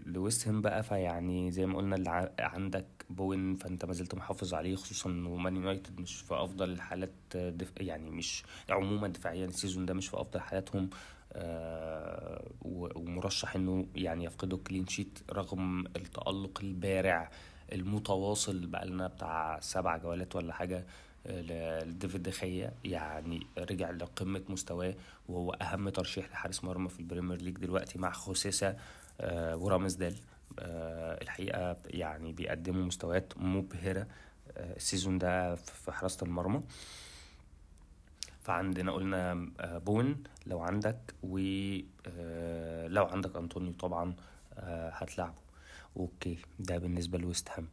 لويست 0.06 0.50
بقى 0.50 0.84
فيعني 0.84 1.52
زي 1.52 1.66
ما 1.66 1.78
قلنا 1.78 1.96
اللي 1.96 2.32
عندك 2.40 2.86
بوين 3.10 3.56
فأنت 3.56 3.86
ما 3.86 3.94
زلت 3.94 4.16
محافظ 4.16 4.54
عليه 4.54 4.76
خصوصا 4.76 5.10
انه 5.10 5.36
مان 5.36 5.56
يونايتد 5.56 6.00
مش 6.02 6.16
في 6.22 6.34
أفضل 6.34 6.70
الحالات 6.70 7.12
دف... 7.36 7.72
يعني 7.78 8.12
مش 8.12 8.44
عموما 8.70 9.08
دفاعيا 9.08 9.46
ال 9.46 9.51
season 9.51 9.86
ده 9.86 9.94
مش 9.94 10.08
في 10.08 10.18
أفضل 10.22 10.40
حالاتهم 10.40 10.90
آه 11.34 12.52
ومرشح 12.62 13.56
إنه 13.56 13.88
يعني 13.96 14.24
يفقدوا 14.26 14.58
clean 14.68 14.88
sheet 14.88 15.20
رغم 15.32 15.86
التألق 15.96 16.60
البارع 16.64 17.32
المتواصل 17.72 18.68
بقى 18.68 18.88
لنا 18.88 19.08
بتاع 19.08 19.60
سبع 19.60 19.98
جولات 19.98 20.36
ولا 20.36 20.54
حاجة. 20.54 20.86
لديفيد 21.26 22.24
دي 22.24 22.44
خيا 22.44 22.74
يعني 22.84 23.48
رجع 23.58 23.92
لقمة 23.92 24.42
مستواه 24.50 24.96
وهو 25.30 25.52
أهم 25.52 25.90
ترشيح 25.90 26.32
لحارس 26.32 26.64
مرمى 26.64 26.90
في 26.90 27.00
البريمير 27.00 27.42
ليج 27.42 27.58
دلوقتي 27.58 28.00
مع 28.00 28.12
خوسيه 28.12 28.68
سا 28.68 28.78
آه، 29.22 29.58
ورامزديل 29.58 30.16
آه، 30.60 31.22
الحقيقة 31.22 31.78
يعني 31.86 32.34
بيقدموا 32.34 32.86
مستويات 32.86 33.34
مبهرة 33.38 34.08
آه، 34.58 34.76
ال 34.76 34.82
season 34.82 35.18
ده 35.18 35.56
في 35.56 35.92
حراسة 35.92 36.26
المرمى. 36.26 36.62
فعندنا 38.42 38.92
قلنا 38.92 39.50
بوين 39.86 40.24
لو 40.48 40.60
عندك 40.60 41.16
ولو 41.24 43.06
عندك 43.06 43.36
أنطونيو 43.36 43.74
طبعا 43.74 44.16
هتلعبه. 44.92 45.42
okay 45.98 46.38
ده 46.60 46.78
بالنسبة 46.78 47.18
لويست 47.18 47.50
هام. 47.50 47.68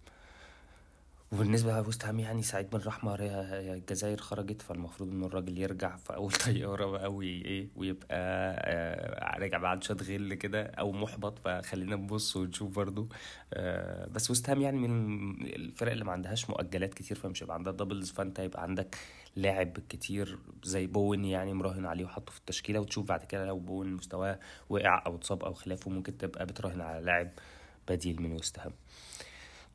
وبالنسبة 1.33 1.81
لويست 1.81 2.05
هام 2.05 2.21
يعني 2.21 2.43
سعيد 2.43 2.71
بن 2.71 2.79
رحمة 2.79 3.15
الجزائر 3.21 4.17
خرجت 4.17 4.63
فالمفروض 4.63 5.11
إن 5.11 5.25
الراجل 5.25 5.59
يرجع 5.59 5.97
في 5.97 6.15
أول 6.15 6.33
طيارة 6.47 6.87
بقى 6.87 7.13
وايه 7.15 7.69
ويبقى 7.77 8.09
آه 8.11 9.39
راجع 9.39 9.59
بعد 9.59 9.83
شوية 9.85 9.97
غل 9.97 10.35
كده 10.35 10.63
أو 10.63 10.93
محبط. 10.93 11.39
فخلينا 11.39 11.97
نبص 11.97 12.37
ونشوف 12.37 12.77
برضو 12.77 13.09
آه 13.55 14.07
بس 14.07 14.31
ويست 14.31 14.51
هام 14.51 14.63
يعني 14.63 14.79
من 14.79 15.47
الفرق 15.47 15.93
اللي 15.93 16.05
ما 16.05 16.13
عندهاش 16.13 16.51
مؤجلات 16.51 16.95
كتير 16.95 17.17
فمش 17.17 17.43
هيبقى 17.43 17.55
عندها 17.55 17.73
doubles 17.73 18.11
فانت 18.11 18.39
يبقى 18.39 18.63
عندك 18.63 18.97
لاعب 19.37 19.79
كتير 19.89 20.39
زي 20.65 20.87
بوين 20.87 21.25
يعني 21.25 21.55
مراهن 21.55 21.87
عليه 21.87 22.05
وحطه 22.05 22.33
في 22.33 22.39
التشكيلة. 22.39 22.81
وتشوف 22.81 23.07
بعد 23.09 23.25
كده 23.25 23.47
لو 23.47 23.59
بوين 23.59 23.93
مستواه 23.93 24.39
وقع 24.69 25.03
أو 25.07 25.17
اتصاب 25.17 25.45
أو 25.45 25.55
خلافه 25.55 25.91
ممكن 25.91 26.19
تبقى 26.19 26.47
بتراهن 26.47 26.81
على 26.81 27.05
لاعب 27.05 27.31
بديل 27.89 28.23
من 28.23 28.33
ويست 28.33 28.59
هام 28.59 28.73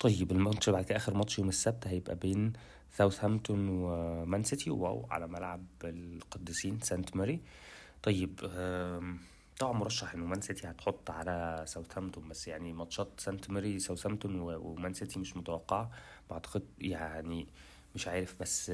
طيب 0.04 0.32
الماتش 0.32 0.70
بعد 0.70 0.84
كده 0.86 0.98
آخر 0.98 1.14
ماتش 1.14 1.40
يوم 1.40 1.50
السبت 1.50 1.88
هيبقى 1.88 2.16
بين 2.16 2.54
ساوثهامبتون 2.92 3.70
ومان 3.70 4.44
سيتي 4.44 4.70
wow 4.70 5.08
على 5.12 5.28
ملعب 5.28 5.66
القديسين 5.84 6.80
سانت 6.80 7.16
ماري 7.16 7.42
طيب 8.04 8.40
طبعا 9.60 9.74
مرشح 9.74 10.14
إنه 10.14 10.26
مان 10.26 10.42
سيتي 10.42 10.68
هتحط 10.68 11.10
على 11.12 11.64
ساوثهامبتون 11.68 12.30
بس 12.30 12.48
يعني 12.48 12.74
ماتشات 12.74 13.08
سانت 13.18 13.50
ماري 13.50 13.80
ساوثهامبتون 13.80 14.40
ومان 14.40 14.94
سيتي 14.94 15.20
مش 15.20 15.38
متوقعة. 15.38 15.92
بعتقد 16.30 16.64
يعني 16.80 17.48
مش 17.96 18.08
عارف 18.08 18.36
بس 18.40 18.72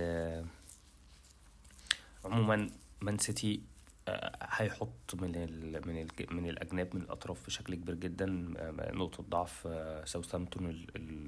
عموما 2.26 2.70
مان 3.02 3.18
سيتي 3.18 3.62
هيحط 4.42 5.16
من 5.16 5.36
ال 5.36 5.88
من 5.88 6.02
ال 6.02 6.08
من 6.36 6.50
الأجناب 6.50 6.96
من 6.96 7.02
الأطراف 7.02 7.46
بشكل 7.46 7.76
كبير 7.76 7.96
جدا 7.96 8.26
نقطة 8.94 9.24
ضعف 9.24 9.68
آه، 9.68 10.06
ساوثهامبتون 10.06 10.86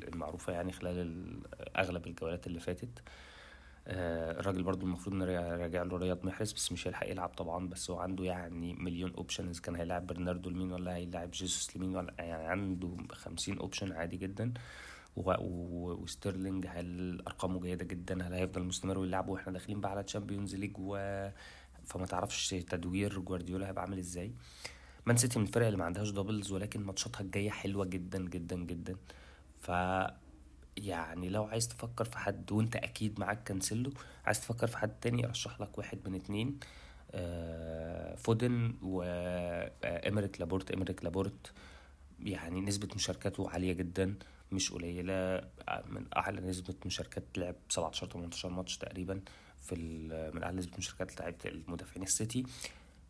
المعروفة 0.07 0.53
يعني 0.53 0.71
خلال 0.71 1.39
أغلب 1.77 2.07
الجولات 2.07 2.47
اللي 2.47 2.59
فاتت. 2.59 2.99
آه، 3.87 4.39
الراجل 4.39 4.63
برضو 4.63 4.85
المفروض 4.85 5.15
نراجع 5.15 5.83
له 5.83 5.97
رياض 5.97 6.25
محرز 6.25 6.51
بس 6.53 6.71
مش 6.71 6.87
هيلحق 6.87 7.09
يلعب 7.09 7.29
طبعا 7.29 7.67
بس 7.69 7.91
هو 7.91 7.99
عنده 7.99 8.23
يعني 8.23 8.73
مليون 8.73 9.13
options 9.13 9.59
كان 9.59 9.75
هيلاعب 9.75 10.07
برناردو 10.07 10.49
لمين 10.49 10.71
ولا 10.71 10.95
هيلاعب 10.95 11.31
جيسوس 11.31 11.77
لمين 11.77 11.95
ولا 11.95 12.13
يعني 12.19 12.47
عنده 12.47 12.97
خمسين 13.11 13.57
option 13.57 13.91
عادي 13.91 14.17
جدا. 14.17 14.53
وستيرلينج 15.15 16.65
هل 16.69 17.21
أرقامه 17.27 17.61
جيدة 17.61 17.85
جدا؟ 17.85 18.27
هل 18.27 18.33
هيفضل 18.33 18.63
مستمر 18.63 18.99
ويلعبه 18.99 19.31
وإحنا 19.31 19.53
داخلين 19.53 19.81
بقى 19.81 19.91
على 19.91 20.03
تشامبيونز 20.03 20.55
ليج 20.55 20.73
و 20.79 20.95
فما 21.85 22.05
تعرفش 22.05 22.49
تدوير 22.49 23.19
جوارديولا 23.19 23.67
هيبقى 23.67 23.83
عامل 23.83 23.97
إزاي. 23.97 24.31
مان 25.05 25.17
سيتي 25.17 25.39
من 25.39 25.45
الفرق 25.45 25.65
اللي 25.65 25.77
ما 25.77 25.85
عندهاش 25.85 26.09
doubles 26.09 26.51
ولكن 26.51 26.81
ماتشاتها 26.81 27.21
الجاية 27.21 27.49
حلوة 27.49 27.85
جدا 27.85 28.19
جدا 28.29 28.55
جدا. 28.55 28.95
ف 29.61 29.71
يعني 30.77 31.29
لو 31.29 31.43
عايز 31.43 31.67
تفكر 31.67 32.05
في 32.05 32.17
حد 32.17 32.51
وانت 32.51 32.75
أكيد 32.75 33.19
معاك 33.19 33.43
كانسيلو 33.43 33.91
عايز 34.25 34.39
تفكر 34.41 34.67
في 34.67 34.77
حد 34.77 34.99
تاني 34.99 35.25
أرشح 35.25 35.61
لك 35.61 35.77
واحد 35.77 36.09
من 36.09 36.15
اتنين. 36.15 36.59
آه 37.11 38.15
فودن 38.15 38.75
وإيمريك 38.81 40.39
لابورت. 40.39 40.71
إيمريك 40.71 41.03
لابورت 41.03 41.51
يعني 42.19 42.61
نسبة 42.61 42.87
مشاركاته 42.95 43.49
عالية 43.49 43.73
جدا 43.73 44.15
مش 44.51 44.71
قليلة 44.71 45.47
من 45.89 46.05
أعلى 46.17 46.41
نسبة 46.41 46.75
مشاركات 46.85 47.23
لعب 47.37 47.55
17 47.69 48.07
18 48.07 48.49
ماتش 48.49 48.77
تقريبا. 48.77 49.21
في 49.61 49.75
من 50.33 50.43
اعلى 50.43 50.57
نسبه 50.57 50.77
مشاركات 50.77 51.19
لعيبه 51.19 51.37
المدافعين. 51.45 52.03
السيتي 52.03 52.45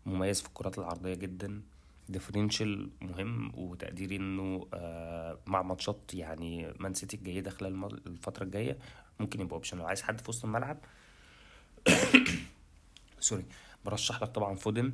مميز 0.06 0.42
في 0.42 0.48
الكرات 0.48 0.78
العرضية 0.80 1.14
جدا. 1.14 1.62
differential 2.10 2.90
مهم 3.02 3.52
وتقديري 3.56 4.16
إنه 4.16 4.68
آه، 4.74 5.38
مع 5.48 5.62
ماتشات 5.62 6.14
يعني 6.14 6.74
مان 6.80 6.94
سيتي 6.94 7.18
الجيده 7.18 7.52
خلال 7.52 8.00
الفترة 8.08 8.44
الجاية 8.44 8.78
ممكن 9.20 9.42
يبقى 9.42 9.54
option 9.54 9.78
لو 9.78 9.86
عايز 9.86 10.02
حد 10.02 10.22
في 10.22 10.30
وسط 10.30 10.46
الملعب 10.46 10.78
sorry 13.20 13.46
برشح 13.86 14.22
لك 14.24 14.30
طبعا 14.30 14.56
فودن 14.56 14.94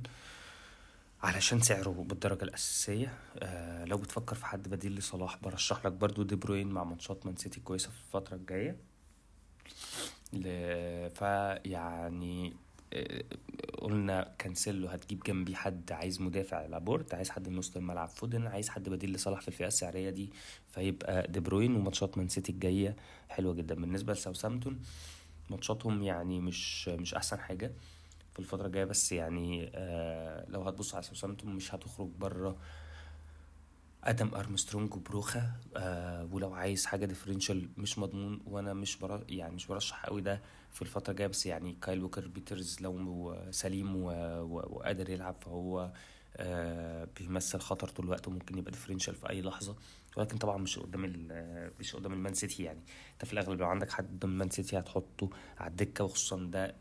علشان 1.23 1.61
سعره 1.61 1.89
بالدرجة 1.89 2.43
الأساسية. 2.43 3.13
آه 3.37 3.85
لو 3.85 3.97
بتفكر 3.97 4.35
في 4.35 4.45
حد 4.45 4.67
بديل 4.67 4.95
لصلاح 4.95 5.37
برشح 5.43 5.85
لك 5.85 5.91
برضو 5.91 6.23
دي 6.23 6.35
بروين 6.35 6.67
مع 6.67 6.83
ماتشات 6.83 7.25
مان 7.25 7.35
سيتي 7.35 7.59
كويسة 7.59 7.89
في 7.89 7.97
الفترة 7.99 8.35
الجاية. 8.35 8.77
فيعني 11.09 12.53
آه، 12.93 13.23
قلنا 13.77 14.33
كانسيلو 14.39 14.87
هتجيب 14.87 15.19
جنبيه 15.23 15.55
حد 15.55 15.91
عايز 15.91 16.21
مدافع 16.21 16.65
لابورت 16.65 17.13
عايز 17.13 17.29
حد 17.29 17.49
من 17.49 17.57
وسط 17.57 17.77
الملعب 17.77 18.07
فودن 18.09 18.47
عايز 18.47 18.69
حد 18.69 18.89
بديل 18.89 19.13
لصلاح 19.13 19.41
في 19.41 19.47
الفئة 19.47 19.67
السعرية 19.67 20.09
دي 20.09 20.29
فيبقى 20.69 21.27
دي 21.31 21.39
بروين 21.39 21.75
وماتشات 21.75 22.17
مان 22.17 22.27
سيتي 22.27 22.51
الجاية 22.51 22.95
حلوة 23.29 23.53
جدا. 23.53 23.75
بالنسبة 23.75 24.13
لساوثامبتون 24.13 24.79
ماتشاتهم 25.49 26.03
يعني 26.03 26.39
مش 26.39 26.87
مش 26.87 27.13
أحسن 27.13 27.39
حاجة 27.39 27.71
في 28.33 28.39
الفترة 28.39 28.67
الجاية 28.67 28.85
بس 28.85 29.11
يعني 29.11 29.71
آه 29.75 30.45
لو 30.49 30.61
هتبص 30.61 30.93
على 30.95 31.03
ساوثامبتون 31.03 31.53
مش 31.55 31.75
هتخرج 31.75 32.07
بره 32.19 32.57
آدم 34.07 34.35
ارمسترونج 34.35 34.93
وبروخا 34.95 35.51
آه 35.77 36.27
ولو 36.31 36.53
عايز 36.53 36.85
حاجة 36.85 37.05
differential 37.05 37.69
مش 37.77 37.99
مضمون 37.99 38.39
وأنا 38.45 38.73
مش 38.73 38.97
برا 38.97 39.21
يعني 39.29 39.55
مش 39.55 39.67
برشح 39.67 40.05
قوي 40.05 40.21
ده 40.21 40.41
في 40.71 40.81
الفترة 40.81 41.11
الجاية 41.11 41.27
بس 41.27 41.45
يعني 41.45 41.75
كايل 41.81 42.03
ووكر 42.03 42.27
بيترز 42.27 42.77
لو 42.81 43.35
سليم. 43.51 43.95
وقادر 44.05 45.09
يلعب 45.09 45.35
فهو 45.41 45.91
آه 46.37 47.07
بيمثل 47.19 47.59
خطر 47.59 47.87
طول 47.87 48.05
الوقت 48.05 48.27
وممكن 48.27 48.57
يبقى 48.57 48.71
differential 48.71 49.15
في 49.15 49.29
أي 49.29 49.41
لحظة 49.41 49.75
ولكن 50.17 50.37
طبعا 50.37 50.57
مش 50.57 50.79
قدام. 50.79 51.27
مش 51.79 51.95
قدام 51.95 52.13
المان 52.13 52.33
سيتي 52.33 52.63
يعني 52.63 52.79
أنت 53.13 53.25
في 53.25 53.33
الأغلب 53.33 53.59
لو 53.59 53.67
عندك 53.67 53.91
حد 53.91 54.05
قدام 54.07 54.31
المان 54.31 54.49
سيتي 54.49 54.79
هتحطه 54.79 55.29
على 55.57 55.71
الدكة 55.71 56.03
وخصوصا 56.03 56.37
ده 56.43 56.75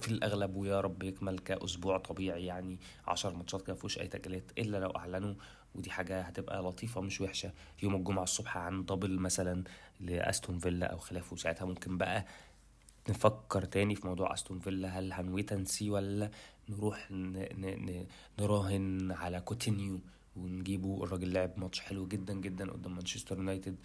في 0.00 0.08
الأغلب 0.08 0.56
ويا 0.56 0.80
رب 0.80 1.02
يكمل 1.02 1.38
كأسبوع 1.38 1.98
طبيعي 1.98 2.46
يعني 2.46 2.78
عشر 3.06 3.34
ماتشات 3.34 3.62
كده 3.62 3.72
مفيهوش 3.72 3.98
أي 3.98 4.06
تأجيلات 4.08 4.44
إلا 4.58 4.76
لو 4.76 4.90
أعلنوا 4.90 5.34
ودي 5.74 5.90
حاجة 5.90 6.20
هتبقى 6.20 6.62
لطيفة 6.62 7.00
مش 7.00 7.20
وحشة. 7.20 7.52
يوم 7.82 7.94
الجمعة 7.94 8.22
الصبح 8.22 8.56
عن 8.56 8.84
double 8.84 9.18
مثلا 9.18 9.64
لأستون 10.00 10.58
فيلا 10.58 10.86
أو 10.86 10.98
خلافه. 10.98 11.36
ساعتها 11.36 11.64
ممكن 11.64 11.98
بقى 11.98 12.26
نفكر 13.08 13.64
تاني 13.64 13.94
في 13.94 14.06
موضوع 14.06 14.34
أستون 14.34 14.58
فيلا. 14.58 14.98
هل 14.98 15.12
هن 15.12 15.25
wait 15.25 15.52
and 15.52 15.71
see 15.71 15.90
ولا 15.90 16.30
نروح. 16.68 17.08
نراهن 18.38 19.12
على 19.12 19.40
كوتينيو 19.40 20.00
ونجيبه؟ 20.36 21.04
الراجل 21.04 21.32
لعب 21.32 21.52
ماتش 21.56 21.80
حلو 21.80 22.06
جدا 22.06 22.34
جدا 22.34 22.70
قدام 22.70 22.94
مانشستر 22.94 23.36
يونايتد. 23.36 23.76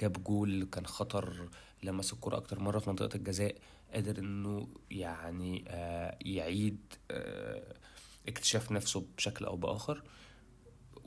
جاب 0.00 0.24
جول 0.24 0.64
كان 0.72 0.86
خطر 0.86 1.48
لمس 1.82 2.12
الكرة 2.12 2.36
أكتر 2.36 2.60
مرة 2.60 2.78
في 2.78 2.90
منطقة 2.90 3.16
الجزاء. 3.16 3.56
قادر 3.94 4.18
إنه 4.18 4.68
يعني 4.90 5.64
آه 5.68 6.18
يعيد 6.20 6.78
آه 7.10 7.74
اكتشاف 8.28 8.72
نفسه 8.72 9.04
بشكل 9.16 9.44
أو 9.44 9.56
بآخر. 9.56 10.02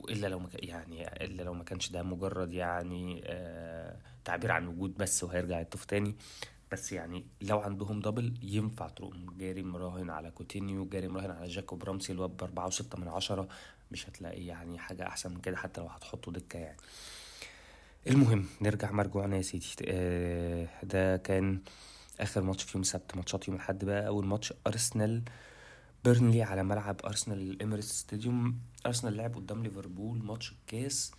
إلا 0.08 0.26
لو 0.26 0.38
كان- 0.48 0.68
يعني 0.68 1.24
إلا 1.24 1.42
لو 1.42 1.54
ما 1.54 1.64
كانش 1.64 1.90
ده 1.90 2.02
مجرد 2.02 2.52
يعني 2.52 3.22
آه 3.24 3.96
تعبير 4.24 4.52
عن 4.52 4.66
وجود 4.66 4.94
بس 4.96 5.24
وهيرجع 5.24 5.60
يطوف 5.60 5.84
تاني. 5.84 6.14
بس 6.72 6.92
يعني 6.92 7.26
لو 7.42 7.60
عندهم 7.60 8.00
double 8.00 8.34
ينفع 8.42 8.88
تقوم 8.88 9.36
جاري 9.38 9.62
مراهن 9.62 10.10
على 10.10 10.30
كوتينيو 10.30 10.84
جاري 10.88 11.08
مراهن 11.08 11.30
على 11.30 11.48
جاكوب 11.48 11.84
رامسي 11.84 12.12
الواد 12.12 12.30
بأربعة 12.36 12.66
وستة 12.66 12.98
من 12.98 13.08
عشرة. 13.08 13.48
مش 13.90 14.08
هتلاقي 14.08 14.46
يعني 14.46 14.78
حاجة 14.78 15.06
أحسن 15.06 15.30
من 15.34 15.40
كده 15.40 15.56
حتى 15.56 15.80
لو 15.80 15.86
هتحطه 15.86 16.32
دكة 16.32 16.58
يعني. 16.58 16.76
المهم 18.06 18.46
نرجع 18.62 18.90
مرجوعنا 18.90 19.36
يا 19.36 19.42
سيدي. 19.42 19.66
آه 19.84 20.68
ده 20.82 21.16
كان 21.16 21.60
آخر 22.20 22.42
ماتش 22.42 22.62
في 22.62 22.70
يوم 22.74 22.82
السبت. 22.82 23.16
ماتشات 23.16 23.48
يوم 23.48 23.56
الأحد 23.56 23.84
بقى. 23.84 24.06
أول 24.06 24.26
ماتش 24.26 24.52
أرسنال 24.66 25.22
بيرنلي 26.06 26.42
على 26.42 26.62
ملعب 26.62 26.96
أرسنال 27.04 27.38
الإميريتس 27.38 27.92
ستاديوم. 27.92 28.58
أرسنال 28.86 29.16
لعب 29.16 29.34
قدام 29.34 29.62
ليفربول 29.62 30.24
ماتش 30.24 30.52
الكاس. 30.52 31.12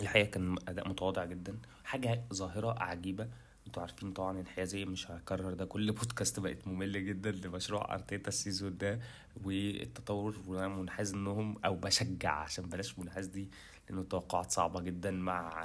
الحقيقة 0.00 0.30
كان 0.30 0.56
أداء 0.68 0.88
متواضع 0.88 1.24
جدا. 1.24 1.58
حاجة 1.84 2.24
ظاهرة 2.32 2.82
عجيبة. 2.82 3.28
أنتوا 3.66 3.82
عارفين 3.82 4.12
طبعا 4.12 4.40
انحيازي 4.40 4.84
مش 4.84 5.10
هكرر 5.10 5.54
ده. 5.54 5.64
كل 5.64 5.92
بودكاست 5.92 6.40
بقت 6.40 6.68
مملة 6.68 7.00
جدا 7.00 7.30
لمشروع 7.30 7.94
أرتيتا 7.94 8.28
ال 8.28 8.35
season 8.35 8.78
ده. 8.78 9.00
والتطور 9.44 10.36
وأنا 10.46 10.68
منحاز 10.68 11.12
إنهم 11.14 11.58
أو 11.64 11.74
بشجع 11.76 12.32
عشان 12.32 12.64
بلاش 12.64 12.98
منحاز 12.98 13.26
دي 13.26 13.48
لأنه 13.88 14.00
التوقعات 14.00 14.50
صعبة 14.50 14.80
جدا 14.80 15.10
مع 15.10 15.64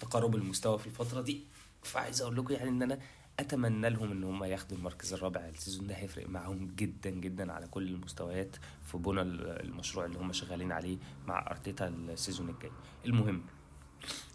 تقارب 0.00 0.34
المستوى 0.34 0.78
في 0.78 0.86
الفترة 0.86 1.20
دي. 1.20 1.44
فعايز 1.82 2.22
أقول 2.22 2.36
لكم 2.36 2.54
يعني 2.54 2.68
إن 2.68 2.82
أنا 2.82 2.98
أتمنى 3.40 3.90
لهم 3.90 4.10
إن 4.12 4.24
هم 4.24 4.44
ياخدوا 4.44 4.76
المركز 4.78 5.12
الرابع 5.12 5.40
ال 5.48 5.53
season 5.53 5.86
ده 5.86 5.94
هيفرق 5.94 6.28
معاهم 6.28 6.66
جدا 6.76 7.10
جدا 7.10 7.52
على 7.52 7.66
كل 7.66 7.88
المستويات 7.88 8.56
في 8.86 8.98
بنى 8.98 9.20
المشروع 9.22 10.04
اللي 10.06 10.18
هم 10.18 10.32
شغالين 10.32 10.72
عليه 10.72 10.98
مع 11.26 11.46
أرتيتا 11.50 11.88
ال 11.88 11.97
season 11.97 12.48
الجاي. 12.48 12.70
المهم 13.06 13.42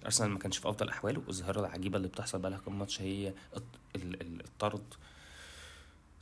أرسنال 0.05 0.29
ما 0.29 0.39
كانش 0.39 0.57
في 0.57 0.69
أفضل 0.69 0.89
أحواله 0.89 1.21
والظاهرة 1.27 1.59
العجيبة 1.59 1.97
اللي 1.97 2.07
بتحصل 2.07 2.39
بقى 2.39 2.51
لها 2.51 2.59
كام 2.59 2.79
ماتش 2.79 3.01
هي 3.01 3.33
الط- 3.55 3.79
ال- 3.95 4.21
ال- 4.21 4.41
الطرد. 4.45 4.93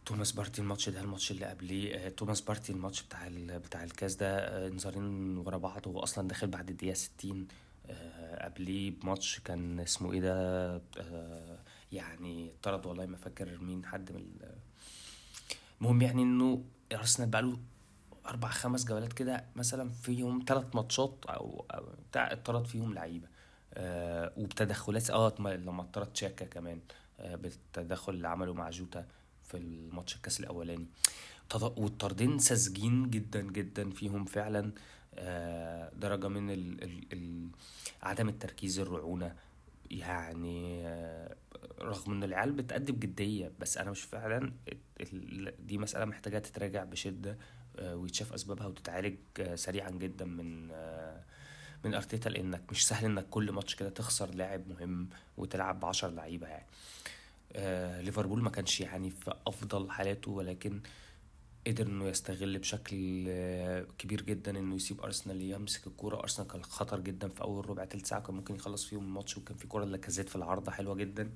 توماس 0.06 0.32
بارتي 0.32 0.62
الماتش 0.62 0.90
ده 0.90 1.02
الماتش 1.02 1.32
اللي 1.32 1.46
قبليه 1.46 1.96
آه، 1.96 2.10
توماس 2.10 2.42
بارتي 2.42 2.72
الماتش 2.72 3.04
بتاع 3.04 3.28
بتاع 3.58 3.84
الكاس 3.84 4.16
ده 4.16 4.38
آه، 4.40 4.68
انذارين 4.68 5.38
ورا 5.38 5.58
بعض 5.58 5.88
هو 5.88 6.00
أصلا 6.00 6.28
داخل 6.28 6.48
بعد 6.48 6.70
الدقيقة 6.70 6.94
60 6.94 7.48
آه، 7.90 8.46
قبليه 8.46 8.92
بماتش 8.92 9.40
كان 9.40 9.80
اسمه 9.80 10.14
إيه 10.14 10.20
ده؟ 10.22 10.82
يعني 11.92 12.54
طرد 12.64 12.86
والله 12.86 13.06
ما 13.06 13.18
فاكر 13.18 13.58
مين 13.62 13.86
حد 13.86 14.12
من 14.12 14.18
ال- 14.20 14.56
المهم 15.82 16.02
يعني 16.02 16.24
إنه 16.24 16.64
أرسنال 16.94 17.30
بقاله 17.30 17.58
أربع 18.26 18.50
خمس 18.50 18.86
جولات 18.86 19.14
كده 19.14 19.46
مثلا 19.56 19.90
فيهم 19.90 20.44
ثلاث 20.48 20.76
ماتشات 20.76 21.26
أو 21.30 21.66
بتاع 22.10 22.32
اتطرد 22.32 22.66
فيهم 22.68 22.94
لعيبة. 22.94 23.28
آه 23.74 24.34
وبتدخلات 24.38 25.10
آه 25.10 25.36
ما- 25.40 25.56
لما 25.56 25.82
اتطرد 25.82 26.14
تشاكا 26.14 26.46
كمان. 26.46 26.80
آه 27.20 27.36
بالتدخل 27.36 28.14
اللي 28.14 28.28
عمله 28.28 28.54
مع 28.54 28.70
جوتا 28.70 29.06
في 29.44 29.58
الماتش 29.58 30.16
الكاس 30.16 30.40
الأولاني. 30.40 30.86
والطردين 31.54 32.40
ساذجين 32.40 33.10
جدا 33.10 33.42
جدا 33.42 33.90
فيهم 33.90 34.26
فعلا. 34.26 34.72
آه 35.14 35.92
درجة 35.94 36.28
من 36.28 36.50
ال 36.52 36.84
ال 36.84 37.14
ال 37.14 37.48
عدم 38.04 38.30
التركيز 38.30 38.80
الرعونة. 38.80 39.36
يعني 39.92 40.88
آه، 40.88 41.36
رغم 41.82 42.12
إن 42.12 42.24
العيال 42.24 42.52
بتأدي 42.52 42.92
بجدية 42.92 43.52
بس 43.60 43.78
أنا 43.78 43.92
مش 43.92 44.02
فعلا 44.02 44.52
دي 45.60 45.78
مسألة 45.78 46.06
محتاجة 46.06 46.40
تتراجع 46.40 46.84
بشدة 46.84 47.38
آه، 47.80 47.96
ويتشاف 47.96 48.34
أسبابها 48.34 48.68
وتتعالج 48.68 49.16
آه، 49.40 49.56
سريعا 49.56 49.90
جدا 49.90 50.26
من 50.26 50.72
آه، 50.72 51.24
من 51.84 51.94
أرتيتا 51.94 52.30
لأنك 52.30 52.62
مش 52.72 52.88
سهل 52.88 53.06
إنك 53.06 53.30
كل 53.30 53.52
ماتش 53.52 53.76
كده 53.76 53.90
تخسر 53.90 54.36
لاعب 54.36 54.68
مهم 54.70 55.10
وتلعب 55.38 55.80
بعشر 55.80 56.10
لعيبة 56.10 56.48
يعني. 56.48 56.66
آه، 57.54 58.02
ليفربول 58.02 58.42
ما 58.42 58.50
كانش 58.50 58.82
يعني 58.82 59.10
في 59.10 59.34
أفضل 59.48 59.92
حالاته 59.92 60.32
ولكن 60.32 60.82
قدر 61.68 61.88
إنه 61.88 62.08
يستغل 62.08 62.60
بشكل 62.60 63.26
آه، 63.28 63.88
كبير 63.98 64.22
جدا 64.22 64.60
إنه 64.60 64.76
يسيب 64.76 65.02
أرسنال 65.02 65.42
يمسك 65.42 65.88
الكورة. 65.88 66.20
أرسنال 66.20 66.48
كان 66.48 66.64
خطر 66.64 67.00
جدا 67.00 67.28
في 67.28 67.42
أول 67.42 67.70
ربع 67.70 67.86
تلت 67.86 68.06
ساعة 68.06 68.22
كان 68.22 68.36
ممكن 68.36 68.56
يخلص 68.56 68.86
فيهم 68.86 69.04
الماتش 69.04 69.38
وكان 69.38 69.58
في 69.58 69.68
كورة 69.68 69.86
لاكازيت 69.86 70.30
في 70.30 70.36
العارضة 70.36 70.72
حلوة 70.72 70.96
جدا. 70.96 71.30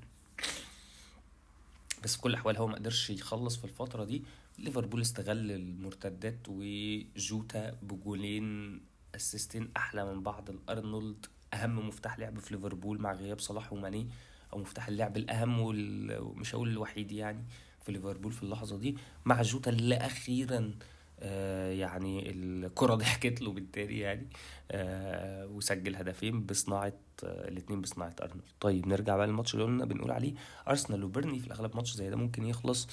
بس 2.03 2.15
في 2.15 2.21
كل 2.21 2.29
الأحوال 2.29 2.57
هو 2.57 2.67
ما 2.67 2.75
قدرش 2.75 3.09
يخلص 3.09 3.57
في 3.57 3.63
الفترة 3.63 4.03
دي. 4.03 4.23
ليفربول 4.59 5.01
استغل 5.01 5.51
المرتدات 5.51 6.39
وجوتا 6.47 7.77
بجولين 7.81 8.79
أسيستين 9.15 9.71
أحلى 9.77 10.05
من 10.13 10.23
بعض 10.23 10.49
الأرنولد. 10.49 11.25
أهم 11.53 11.87
مفتاح 11.87 12.19
لعب 12.19 12.39
في 12.39 12.55
ليفربول 12.55 13.01
مع 13.01 13.13
غياب 13.13 13.39
صلاح 13.39 13.73
وماني 13.73 14.09
أو 14.53 14.57
مفتاح 14.57 14.87
اللعب 14.87 15.17
الأهم 15.17 15.59
ومش 15.59 16.55
هقول 16.55 16.69
الوحيد 16.69 17.11
يعني. 17.11 17.43
في 17.89 17.93
ليفربول 17.93 18.31
في 18.31 18.43
اللحظة 18.43 18.77
دي 18.77 18.97
مع 19.25 19.41
جوتا 19.41 19.71
اللي 19.71 19.95
أخيرا 19.97 20.73
آه 21.19 21.71
يعني 21.71 22.31
الكرة 22.31 22.95
ضحكت 23.01 23.41
له 23.41 23.51
بالتالي 23.51 23.99
يعني 23.99 24.27
آه 24.71 25.47
وسجل 25.47 25.95
هدفين 25.95 26.41
بصناعة 26.45 26.93
آه 27.23 27.47
الاثنين 27.47 27.81
بصناعة 27.81 28.15
أرنولد. 28.21 28.43
طيب 28.61 28.87
نرجع 28.87 29.17
بقى 29.17 29.27
للماتش 29.27 29.53
اللي 29.53 29.65
قلنا 29.65 29.85
بنقول 29.85 30.11
عليه 30.11 30.33
أرسنال 30.67 31.03
وبيرنلي 31.03 31.39
في 31.39 31.47
الأغلب 31.47 31.75
ماتش 31.75 31.93
زي 31.93 32.09
ده 32.09 32.15
ممكن 32.15 32.45
يخلص 32.45 32.87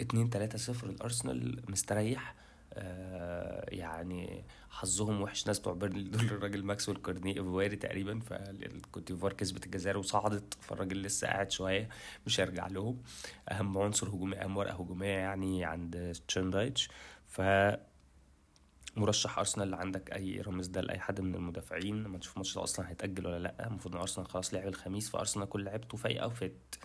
2 0.00 0.30
3 0.30 0.58
0 0.58 0.86
الارسنال 0.90 1.62
مستريح 1.68 2.34
يعني 3.68 4.44
حظهم 4.70 5.22
وحش 5.22 5.46
ناس 5.46 5.58
بتوع 5.58 5.72
بيرنلي 5.72 6.02
دول 6.02 6.20
الراجل 6.24 6.64
ماكسويل 6.64 6.96
كورني 6.98 7.40
إيفواري 7.40 7.76
تقريبا 7.76 8.20
فالكوتيفوار 8.20 9.32
كسبت 9.32 9.66
الجزائر 9.66 9.98
وصعدت 9.98 10.54
فالراجل 10.60 11.02
لسه 11.02 11.26
قاعد 11.26 11.50
شوية 11.50 11.88
مش 12.26 12.40
هيرجع 12.40 12.66
لهم. 12.66 13.02
أهم 13.50 13.78
عنصر 13.78 14.08
هجومي 14.08 14.36
أهم 14.42 14.56
ورقة 14.56 14.74
هجومية 14.74 15.08
يعني 15.08 15.64
عند 15.64 16.16
شون 16.28 16.52
دايتش. 16.52 16.88
ف 17.26 17.40
مرشح 18.96 19.38
أرسنال 19.38 19.64
اللي 19.66 19.76
عندك 19.76 20.12
أي 20.12 20.40
رامزديل 20.40 20.80
أي 20.80 20.98
حد 20.98 21.20
من 21.20 21.34
المدافعين 21.34 22.02
لما 22.04 22.18
نشوف 22.18 22.32
الماتش 22.32 22.54
ده 22.54 22.62
أصلا 22.62 22.90
هيتأجل 22.90 23.26
ولا 23.26 23.38
لأ. 23.38 23.66
المفروض 23.66 23.94
إن 23.94 24.00
أرسنال 24.00 24.28
خلاص 24.28 24.54
لعب 24.54 24.68
الخميس 24.68 25.10
فأرسنال 25.10 25.48
كل 25.48 25.64
لعبته 25.64 25.96
فايقة 25.96 26.26
و 26.26 26.36
fit. 26.36 26.78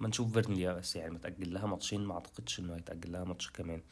ما 0.00 0.08
نشوف 0.08 0.32
بيرنلي 0.32 0.74
بس 0.74 0.96
يعني 0.96 1.10
متأجل 1.14 1.54
لها 1.54 1.66
ماتشين 1.66 2.00
ما 2.04 2.14
أعتقدش 2.14 2.60
إنه 2.60 2.74
هيتأجل 2.76 3.12
لها 3.12 3.24
ماتش 3.24 3.50
كمان. 3.50 3.82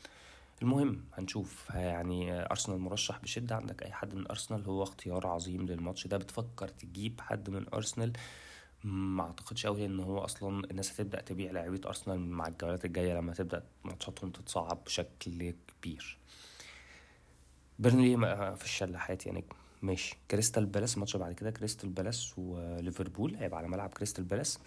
المهم 0.62 1.04
هنشوف. 1.14 1.70
يعني 1.74 2.42
أرسنال 2.42 2.78
مرشح 2.78 3.18
بشدة. 3.18 3.56
عندك 3.56 3.82
أي 3.82 3.92
حد 3.92 4.14
من 4.14 4.26
أرسنال؟ 4.30 4.64
هو 4.64 4.82
اختيار 4.82 5.26
عظيم 5.26 5.66
للماتش 5.66 6.06
ده. 6.06 6.16
بتفكر 6.16 6.68
تجيب 6.68 7.20
حد 7.20 7.50
من 7.50 7.66
أرسنال؟ 7.74 8.12
ما 8.84 9.22
أعتقدش 9.22 9.66
قوي 9.66 9.86
إن 9.86 10.00
هو 10.00 10.18
أصلا 10.18 10.70
الناس 10.70 10.92
هتبدأ 10.92 11.20
تبيع 11.20 11.50
لعيبة 11.50 11.80
أرسنال 11.88 12.20
مع 12.20 12.48
الجولات 12.48 12.84
الجاية 12.84 13.14
لما 13.14 13.32
تبدأ 13.34 13.64
ماتشاتهم 13.84 14.30
تتصعب 14.30 14.84
بشكل 14.84 15.54
كبير. 15.80 16.18
بيرنلي 17.78 18.16
في 18.56 18.64
الشلاحات 18.64 19.26
يا 19.26 19.32
نجم. 19.32 19.42
ماشي. 19.82 20.16
كريستال 20.30 20.66
بالاس 20.66 20.94
الماتش 20.94 21.16
بعد 21.16 21.32
كده. 21.32 21.50
كريستال 21.50 21.88
بالاس 21.88 22.38
وليفربول. 22.38 23.34
هيبقى 23.36 23.58
على 23.58 23.68
ملعب 23.68 23.90
كريستال 23.90 24.24
بالاس. 24.24 24.58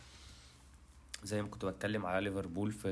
زي 1.27 1.41
ما 1.41 1.47
كنت 1.47 1.65
بتكلم 1.65 2.05
على 2.05 2.29
ليفربول 2.29 2.71
في 2.71 2.91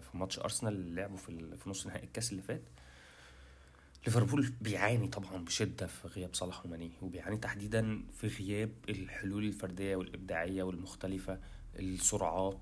في 0.00 0.16
ماتش 0.18 0.38
أرسنال 0.38 0.72
اللي 0.72 0.94
لعبه 1.00 1.16
في 1.16 1.56
في 1.56 1.70
نص 1.70 1.86
نهائي 1.86 2.04
الكاس 2.04 2.30
اللي 2.32 2.42
فات. 2.42 2.62
ليفربول 4.06 4.52
بيعاني 4.60 5.08
طبعا 5.08 5.36
بشدة 5.44 5.86
في 5.86 6.08
غياب 6.08 6.34
صلاح 6.34 6.66
وماني 6.66 6.90
وبيعاني 7.02 7.36
تحديدا 7.36 8.02
في 8.12 8.26
غياب 8.26 8.70
الحلول 8.88 9.44
الفردية 9.44 9.96
والإبداعية 9.96 10.62
والمختلفة 10.62 11.38
السرعات 11.78 12.58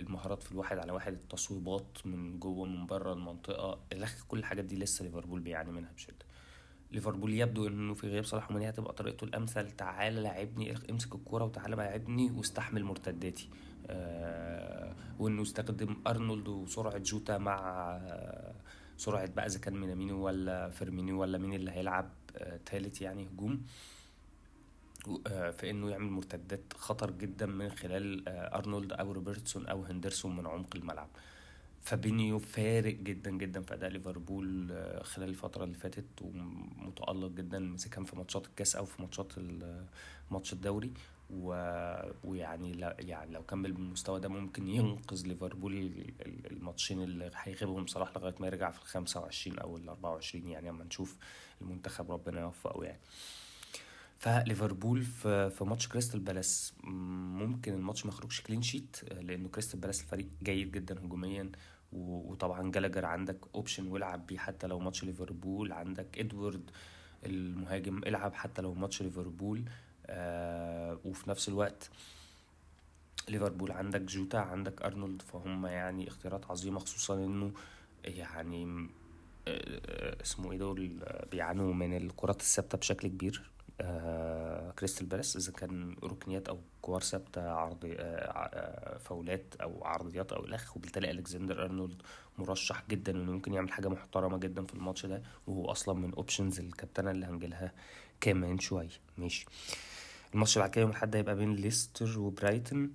المهارات 0.00 0.42
في 0.42 0.52
الواحد 0.52 0.78
على 0.78 0.92
واحد 0.92 1.12
التصويبات 1.12 1.98
من 2.04 2.38
جوه 2.40 2.66
من 2.66 2.86
بره 2.86 3.12
المنطقة 3.12 3.78
إلخ 3.92 4.24
كل 4.28 4.38
الحاجات 4.38 4.64
دي 4.64 4.76
لسه 4.76 5.04
ليفربول 5.04 5.40
بيعاني 5.40 5.70
منها 5.72 5.92
بشدة. 5.92 6.26
ليفربول 6.92 7.34
يبدو 7.34 7.66
إنه 7.66 7.94
في 7.94 8.08
غياب 8.08 8.24
صلاح 8.24 8.50
وماني 8.50 8.68
هتبقى 8.68 8.92
طريقته 8.92 9.24
الأمثل. 9.24 9.70
تعالى 9.70 10.20
لاعبني 10.20 10.74
امسك 10.90 11.14
الكورة 11.14 11.44
وتعالى 11.44 11.76
لاعبني 11.76 12.30
واستحمل 12.30 12.84
مرتداتي. 12.84 13.48
آه 13.86 14.94
وإنه 15.18 15.42
يستخدم 15.42 15.96
أرنولد 16.06 16.48
وسرعة 16.48 16.98
جوتا 16.98 17.38
مع 17.38 17.58
آه 18.02 18.54
سرعة 18.96 19.26
بقى 19.34 19.46
إذا 19.46 19.58
كان 19.58 19.74
مينامينو 19.80 20.26
ولا 20.26 20.70
فيرمينيو 20.70 21.20
ولا 21.20 21.38
مين 21.38 21.54
اللي 21.54 21.70
هيلعب 21.70 22.10
آه 22.36 22.60
تالت 22.66 23.00
يعني 23.00 23.26
هجوم. 23.26 23.62
آه 25.26 25.50
في 25.50 25.70
إنه 25.70 25.90
يعمل 25.90 26.10
مرتدات 26.10 26.72
خطر 26.74 27.10
جدا 27.10 27.46
من 27.46 27.70
خلال 27.70 28.28
آه 28.28 28.58
أرنولد 28.58 28.92
أو 28.92 29.12
روبرتسون 29.12 29.66
أو 29.66 29.84
هندرسون 29.84 30.36
من 30.36 30.46
عمق 30.46 30.76
الملعب. 30.76 31.08
فابينيو 31.82 32.38
فارق 32.38 32.94
جدا 32.94 33.30
جدا 33.30 33.62
في 33.62 33.74
أداء 33.74 33.90
ليفربول 33.90 34.68
خلال 35.02 35.28
الفترة 35.28 35.64
اللي 35.64 35.74
فاتت 35.76 36.22
ومتألق 36.22 37.30
جدا 37.30 37.76
كان 37.90 38.04
في 38.04 38.16
ماتشات 38.16 38.46
الكاس 38.46 38.76
أو 38.76 38.84
في 38.84 39.02
ماتشات 39.02 39.32
ماتش 40.30 40.52
الدوري. 40.52 40.92
و... 41.30 41.50
ويعني 42.24 42.72
لا 42.72 42.96
يعني 42.98 43.32
لو 43.32 43.42
كمل 43.42 43.72
بالمستوى 43.72 44.20
ده 44.20 44.28
ممكن 44.28 44.68
ينقذ 44.68 45.26
ليفربول 45.26 45.92
الماتشين 46.50 47.02
اللي 47.02 47.30
هيغيبهم 47.34 47.86
صلاح 47.86 48.16
لغاية 48.16 48.34
ما 48.40 48.46
يرجع 48.46 48.70
في 48.70 48.78
ال 48.82 48.86
25 48.86 49.58
أو 49.58 49.76
ال 49.76 49.88
24 49.88 50.46
يعني 50.46 50.68
أما 50.70 50.84
نشوف 50.84 51.16
المنتخب 51.60 52.10
ربنا 52.10 52.40
يوفقه 52.40 52.84
يعني. 52.84 53.00
فليفربول 54.18 55.02
في 55.02 55.50
في 55.50 55.64
ماتش 55.64 55.88
كريستال 55.88 56.20
بالاس. 56.20 56.74
ممكن 56.84 57.74
الماتش 57.74 58.06
ما 58.06 58.12
يخرجش 58.12 58.40
clean 58.40 58.62
sheet 58.62 58.96
لأنه 59.12 59.48
كريستال 59.48 59.80
بالاس 59.80 60.00
الفريق 60.00 60.28
جيد 60.42 60.72
جدا 60.72 60.98
هجوميا. 60.98 61.52
وطبعا 61.92 62.70
جالاجر 62.70 63.04
عندك 63.04 63.38
option 63.54 63.86
والعب 63.86 64.26
بيه 64.26 64.38
حتى 64.38 64.66
لو 64.66 64.78
ماتش 64.78 65.04
ليفربول. 65.04 65.72
عندك 65.72 66.18
إدوارد 66.18 66.70
المهاجم 67.26 67.98
العب 67.98 68.34
حتى 68.34 68.62
لو 68.62 68.74
ماتش 68.74 69.02
ليفربول. 69.02 69.64
آه 70.06 70.98
وفي 71.04 71.30
نفس 71.30 71.48
الوقت 71.48 71.90
ليفربول 73.28 73.72
عندك 73.72 74.00
جوتا 74.00 74.36
عندك 74.36 74.82
أرنولد. 74.82 75.22
فهم 75.22 75.66
يعني 75.66 76.08
اختيارات 76.08 76.50
عظيمة 76.50 76.78
خصوصا 76.78 77.14
إنه 77.14 77.52
يعني 78.04 78.88
اسمه 80.22 80.52
إيه 80.52 80.58
دول 80.58 80.92
بيعانوا 81.30 81.74
من 81.74 81.96
الكرات 81.96 82.40
الثابتة 82.40 82.78
بشكل 82.78 83.08
كبير. 83.08 83.50
آه 83.80 84.70
كريستال 84.70 85.06
بالاس 85.06 85.36
إذا 85.36 85.52
كان 85.52 85.96
ركنيات 86.04 86.48
أو 86.48 86.58
كور 86.82 87.00
ثابته 87.02 87.50
عرض 87.50 87.84
آه 87.84 87.90
آه 87.98 88.98
فاولات 88.98 89.54
أو 89.62 89.84
عرضيات 89.84 90.32
أو 90.32 90.44
إلخ 90.44 90.76
وبالتالي 90.76 91.10
ألكسندر 91.10 91.64
أرنولد 91.64 92.02
مرشح 92.38 92.82
جدا 92.90 93.12
إنه 93.12 93.32
ممكن 93.32 93.52
يعمل 93.54 93.72
حاجة 93.72 93.88
محترمة 93.88 94.38
جدا 94.38 94.66
في 94.66 94.74
الماتش 94.74 95.06
ده 95.06 95.22
وهو 95.46 95.70
أصلا 95.70 95.94
من 95.94 96.14
options 96.14 96.60
الكابتنة 96.60 97.10
اللي 97.10 97.26
هنجيلها 97.26 97.72
كمان 98.20 98.58
شوية 98.58 98.88
ماشي. 99.18 99.46
الماتش 100.34 100.58
بعد 100.58 100.70
كده 100.70 100.80
يوم 100.80 100.90
الأحد 100.90 101.16
هيبقى 101.16 101.36
بين 101.36 101.54
ليستر 101.54 102.18
وبرايتون. 102.18 102.92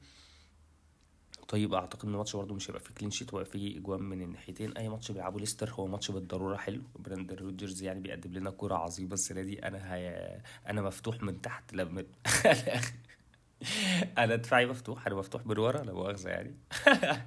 طيب 1.47 1.73
أعتقد 1.73 2.05
إن 2.05 2.11
الماتش 2.13 2.35
برضه 2.35 2.55
مش 2.55 2.69
هيبقى 2.69 2.79
فيه 2.83 2.93
clean 2.93 3.11
sheet 3.11 3.33
وهيبقى 3.33 3.51
فيه 3.51 3.77
إجوان 3.77 4.03
من 4.03 4.21
الناحيتين. 4.21 4.77
أي 4.77 4.89
ماتش 4.89 5.11
بيلعبه 5.11 5.39
ليستر 5.39 5.71
هو 5.73 5.87
ماتش 5.87 6.11
بالضرورة 6.11 6.57
حلو. 6.57 6.81
براندن 6.99 7.41
روجرز 7.41 7.83
يعني 7.83 7.99
بيقدم 7.99 8.33
لنا 8.33 8.49
كوره 8.49 8.75
عظيمة 8.75 9.13
السنة 9.13 9.41
دي. 9.41 9.67
أنا 9.67 9.93
هي... 9.95 10.37
أنا 10.69 10.81
مفتوح 10.81 11.23
من 11.23 11.41
تحت 11.41 11.73
لما 11.73 12.05
أنا 14.17 14.35
دفاعي 14.35 14.65
مفتوح 14.65 15.07
أنا 15.07 15.15
مفتوح 15.15 15.45
من 15.45 15.57
ورا 15.59 15.83
لا 15.83 15.93
مؤاخذة 15.93 16.29
يعني. 16.29 16.55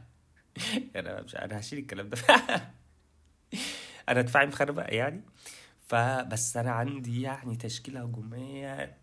أنا 0.96 1.22
مش 1.22 1.36
أنا 1.36 1.60
هشيل 1.60 1.78
الكلام 1.78 2.08
ده. 2.08 2.18
أنا 4.08 4.20
دفاعي 4.22 4.46
مخربق 4.46 4.94
يعني. 4.94 5.22
فبس 5.86 6.56
أنا 6.56 6.70
عندي 6.70 7.22
يعني 7.22 7.56
تشكيلة 7.56 8.02
هجومية 8.02 8.96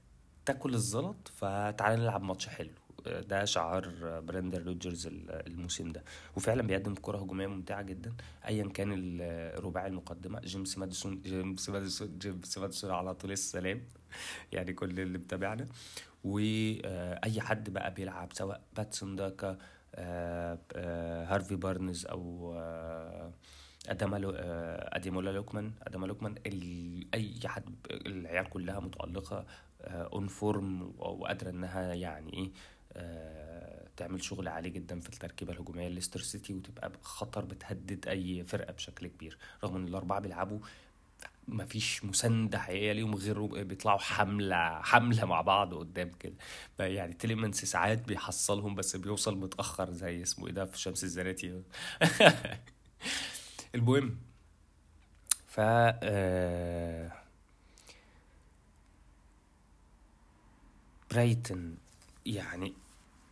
تاكل 0.46 0.74
الزلط 0.74 1.28
فتعالى 1.36 2.02
نلعب 2.02 2.24
ماتش 2.24 2.48
حلو. 2.48 2.70
ده 3.06 3.46
شعار 3.46 3.90
براندن 4.20 4.64
روجرز 4.64 5.08
الموسم 5.32 5.92
ده. 5.92 6.04
وفعلا 6.36 6.62
بيقدم 6.64 6.96
كرة 6.96 7.18
هجومية 7.18 7.48
ممتعة 7.48 7.82
جدا 7.82 8.14
ايا 8.48 8.68
كان 8.70 9.20
الرباعي 9.22 9.88
المقدمة. 9.88 10.40
جيمس 10.40 10.78
ماديسون 10.78 11.22
جيمس 11.22 11.70
ماديسون 11.70 12.18
جيمس 12.20 12.58
ماديسون 12.58 12.92
على 12.92 13.14
طول 13.16 13.32
السلام. 13.32 13.82
يعني 14.52 14.74
كل 14.74 15.00
اللي 15.00 15.18
متابعنا. 15.18 15.66
وأي 16.24 17.42
حد 17.42 17.70
بقى 17.70 17.94
بيلعب 17.94 18.34
سواء 18.34 18.62
باتسون 18.76 19.16
داكا 19.16 19.58
هارفي 21.26 21.56
بارنز 21.56 22.06
أو 22.06 22.54
ادامالو 23.88 24.32
أديمولا 24.32 25.30
لوكمان. 25.30 25.72
أداما 25.82 26.06
لوكمان 26.08 26.36
أي 27.14 27.40
حد 27.46 27.76
العيال 27.92 28.50
كلها 28.50 28.80
متألقة 28.80 29.46
on 29.84 30.28
form 30.28 30.94
وقادرة 30.98 31.50
إنها 31.50 31.94
يعني 31.94 32.34
إيه 32.34 32.50
آه 32.50 32.52
تعمل 33.98 34.24
شغل 34.24 34.48
عالي 34.48 34.70
جدا 34.70 35.00
في 35.00 35.10
التركيبة 35.10 35.54
الهجومية 35.54 35.88
ليستر 35.88 36.20
سيتي 36.20 36.54
وتبقى 36.54 36.92
خطر 37.02 37.46
بتهدد 37.46 38.08
أي 38.08 38.44
فرقة 38.44 38.74
بشكل 38.74 39.08
كبير. 39.08 39.38
رغم 39.64 39.76
إن 39.76 39.88
الأربعة 39.88 40.20
بيلعبوا 40.20 40.60
مفيش 41.48 42.06
مساندة 42.06 42.60
حقيقية 42.60 42.92
ليهم 42.92 43.16
غير 43.16 43.46
بيطلعوا 43.64 44.00
حملة 44.00 44.82
حملة 44.82 45.26
مع 45.26 45.42
بعض 45.42 45.74
قدام 45.74 46.12
كده. 46.20 46.36
يعني 46.80 47.14
تيليمانس 47.14 47.66
ساعات 47.66 48.08
بيحصلهم 48.08 48.76
بس 48.76 48.96
بيوصل 48.96 49.38
متأخر 49.38 49.92
زي 49.92 50.22
اسمه 50.22 50.48
إيه 50.48 50.54
ده 50.54 50.66
في 50.66 50.80
شمس 50.80 51.04
الزناتي. 51.04 51.62
المهم 53.76 54.18
ف 55.48 55.60
آه 55.60 57.12
برايتن 61.12 61.76
يعني 62.26 62.74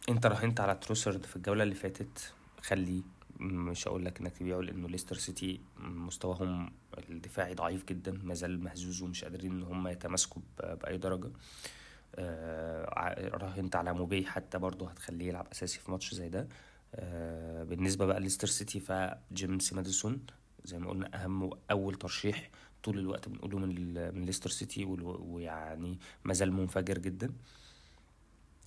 انت 0.09 0.25
راهنت 0.25 0.59
على 0.59 0.75
تروسرد 0.75 1.25
في 1.25 1.35
الجولة 1.35 1.63
اللي 1.63 1.75
فاتت 1.75 2.33
خليه 2.61 3.01
مش 3.39 3.87
هقول 3.87 4.05
لك 4.05 4.19
انك 4.19 4.37
تبيعه 4.37 4.59
لأنه 4.59 4.87
ليستر 4.89 5.15
سيتي 5.15 5.61
مستواهم 5.79 6.71
الدفاعي 7.09 7.53
ضعيف 7.53 7.85
جدا 7.85 8.11
ما 8.23 8.33
زال 8.33 8.63
مهزوز 8.63 9.01
ومش 9.01 9.23
قادرين 9.23 9.51
إن 9.51 9.63
هم 9.63 9.87
يتماسكوا 9.87 10.41
بأي 10.59 10.97
درجة. 10.97 11.29
آه 12.15 13.29
راهنت 13.37 13.75
على 13.75 13.93
موباي 13.93 14.25
حتى 14.25 14.57
برضه 14.57 14.89
هتخليه 14.89 15.27
يلعب 15.27 15.47
أساسي 15.51 15.79
في 15.79 15.91
ماتش 15.91 16.13
زي 16.13 16.29
ده. 16.29 16.47
آه 16.95 17.63
بالنسبة 17.63 18.05
بقى 18.05 18.19
ليستر 18.19 18.47
سيتي 18.47 18.79
فجيمس 18.79 19.73
ماديسون 19.73 20.19
زي 20.65 20.79
ما 20.79 20.89
قلنا 20.89 21.23
أهم 21.23 21.43
وأول 21.43 21.95
ترشيح 21.95 22.49
طول 22.83 22.99
الوقت 22.99 23.29
بنقوله 23.29 23.57
من 23.59 23.67
من 24.15 24.25
ليستر 24.25 24.49
سيتي 24.49 24.85
ويعني 24.85 25.99
ما 26.25 26.33
زال 26.33 26.53
منفجر 26.53 26.97
جدا. 26.97 27.33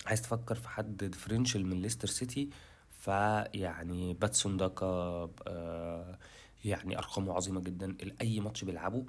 عايز 0.05 0.21
تفكر 0.21 0.55
في 0.55 0.69
حد 0.69 0.97
differential 1.03 1.65
من 1.65 1.81
ليستر 1.81 2.07
سيتي 2.07 2.49
فيعني 2.99 4.13
باتسون 4.13 4.57
داكا 4.57 4.85
آه 5.47 6.17
يعني 6.65 6.97
أرقامه 6.97 7.33
عظيمة 7.33 7.61
جدا. 7.61 7.97
أي 8.21 8.39
ماتش 8.39 8.63
بيلعبه 8.63 9.05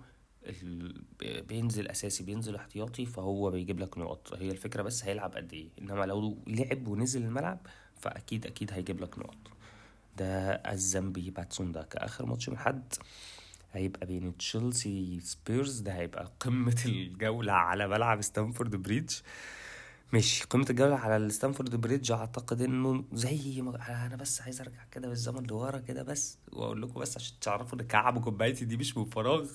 بينزل 1.23 1.89
أساسي 1.89 2.25
بينزل 2.25 2.57
احتياطي 2.57 3.07
فهو 3.07 3.51
بيجيب 3.51 3.81
لك 3.81 3.99
نقط. 3.99 4.35
هي 4.35 4.51
الفكرة 4.51 4.83
بس 4.83 5.05
هيلعب 5.05 5.33
قد 5.37 5.53
إيه. 5.53 5.69
إنما 5.79 6.05
لو 6.05 6.39
لعب 6.47 6.89
ونزل 6.89 7.23
الملعب 7.23 7.59
فأكيد 7.97 8.47
أكيد 8.47 8.73
هيجيب 8.73 9.01
لك 9.01 9.19
نقط. 9.19 9.37
ده 10.17 10.53
الزامبي 10.53 11.31
باتسون 11.31 11.73
داكا 11.73 12.05
اخر 12.05 12.27
ماتش 12.27 12.49
من 12.49 12.59
حد 12.59 12.95
هيبقى 13.73 14.07
بين 14.07 14.37
تشيلسي 14.37 15.21
سبيرز 15.21 15.81
ده 15.81 15.93
هيبقى 15.93 16.33
قمة 16.41 16.77
الجولة 16.87 17.53
على 17.53 17.89
ملعب 17.89 18.21
ستانفورد 18.23 18.77
بريدج 18.77 19.15
ماشي. 20.13 20.45
قمة 20.45 20.67
الجولة 20.71 20.95
على 20.97 21.31
ستانفورد 21.31 21.77
بريدج 21.77 22.13
أعتقد 22.13 22.63
إنه 22.63 23.05
زي 23.13 23.63
ما 23.63 24.07
أنا 24.07 24.17
بس 24.17 24.41
عايز 24.43 24.61
أرجع 24.61 24.85
كده 24.93 25.09
بالزمن 25.09 25.43
لورا 25.47 25.79
كده 25.79 26.03
بس 26.03 26.39
وأقول 26.53 26.83
لكم 26.83 27.01
بس 27.01 27.17
عشان 27.17 27.41
تعرفوا 27.41 27.79
إن 27.81 27.87
كعب 27.87 28.21
كوباية 28.25 28.65
دي 28.65 28.77
مش 28.77 28.97
من 28.97 29.05
فراغ 29.05 29.49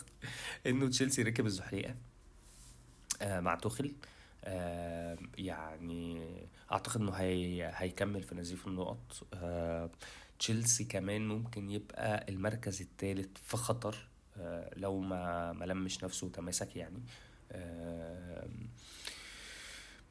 إنه 0.67 0.89
تشيلسي 0.89 1.21
ركب 1.21 1.45
الزحليقة. 1.45 1.95
آه 3.21 3.39
مع 3.39 3.55
توخل 3.55 3.93
آه 4.43 5.17
يعني 5.37 6.27
أعتقد 6.71 7.01
إنه 7.01 7.11
هي 7.11 7.71
هيكمل 7.75 8.23
في 8.23 8.35
نزيف 8.35 8.67
النقط. 8.67 9.27
آه 9.33 9.89
تشيلسي 10.39 10.83
كمان 10.83 11.27
ممكن 11.27 11.69
يبقى 11.69 12.25
المركز 12.29 12.81
الثالث 12.81 13.29
في 13.43 13.57
خطر. 13.57 14.07
آه 14.37 14.71
لو 14.77 14.99
ما 14.99 15.53
ما 15.53 15.65
لمش 15.65 16.03
نفسه 16.03 16.27
وتماسك 16.27 16.75
يعني. 16.75 17.01
آه 17.51 18.47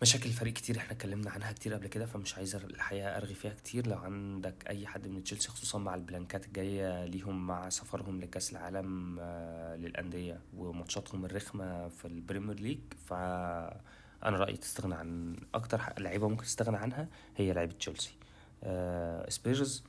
مشاكل 0.03 0.27
الفريق 0.29 0.53
كتير 0.53 0.77
إحنا 0.79 0.93
اتكلمنا 0.93 1.31
عنها 1.31 1.53
كتير 1.53 1.75
قبل 1.75 1.87
كده 1.87 2.07
فمش 2.07 2.35
عايز 2.37 2.55
الحقيقة 2.57 3.17
أرغي 3.17 3.35
فيها 3.35 3.55
كتير. 3.55 3.87
لو 3.87 3.99
عندك 3.99 4.55
أي 4.69 4.87
حد 4.87 5.09
من 5.09 5.25
تشيلسي 5.25 5.49
خصوصا 5.49 5.79
مع 5.79 5.95
البلانكات 5.95 6.47
الجاية 6.47 7.05
ليهم 7.05 7.47
مع 7.47 7.69
سفرهم 7.69 8.21
لكأس 8.21 8.53
العالم 8.53 9.17
آه 9.21 9.77
للأندية 9.77 10.41
وماتشاتهم 10.57 11.25
الرخمة 11.25 11.89
في 11.89 12.05
البريمير 12.05 12.61
ليج 12.61 12.79
ف 13.07 13.13
أنا 13.13 14.39
رأيي 14.39 14.57
تستغنى 14.57 14.95
عن 14.95 15.37
أكتر 15.55 15.81
لعيبة 15.99 16.29
ممكن 16.29 16.45
تستغنى 16.45 16.77
عنها 16.77 17.09
هي 17.37 17.53
لعيبة 17.53 17.73
تشيلسي. 17.73 18.15
آه 18.63 19.31
سبيرز 19.31 19.85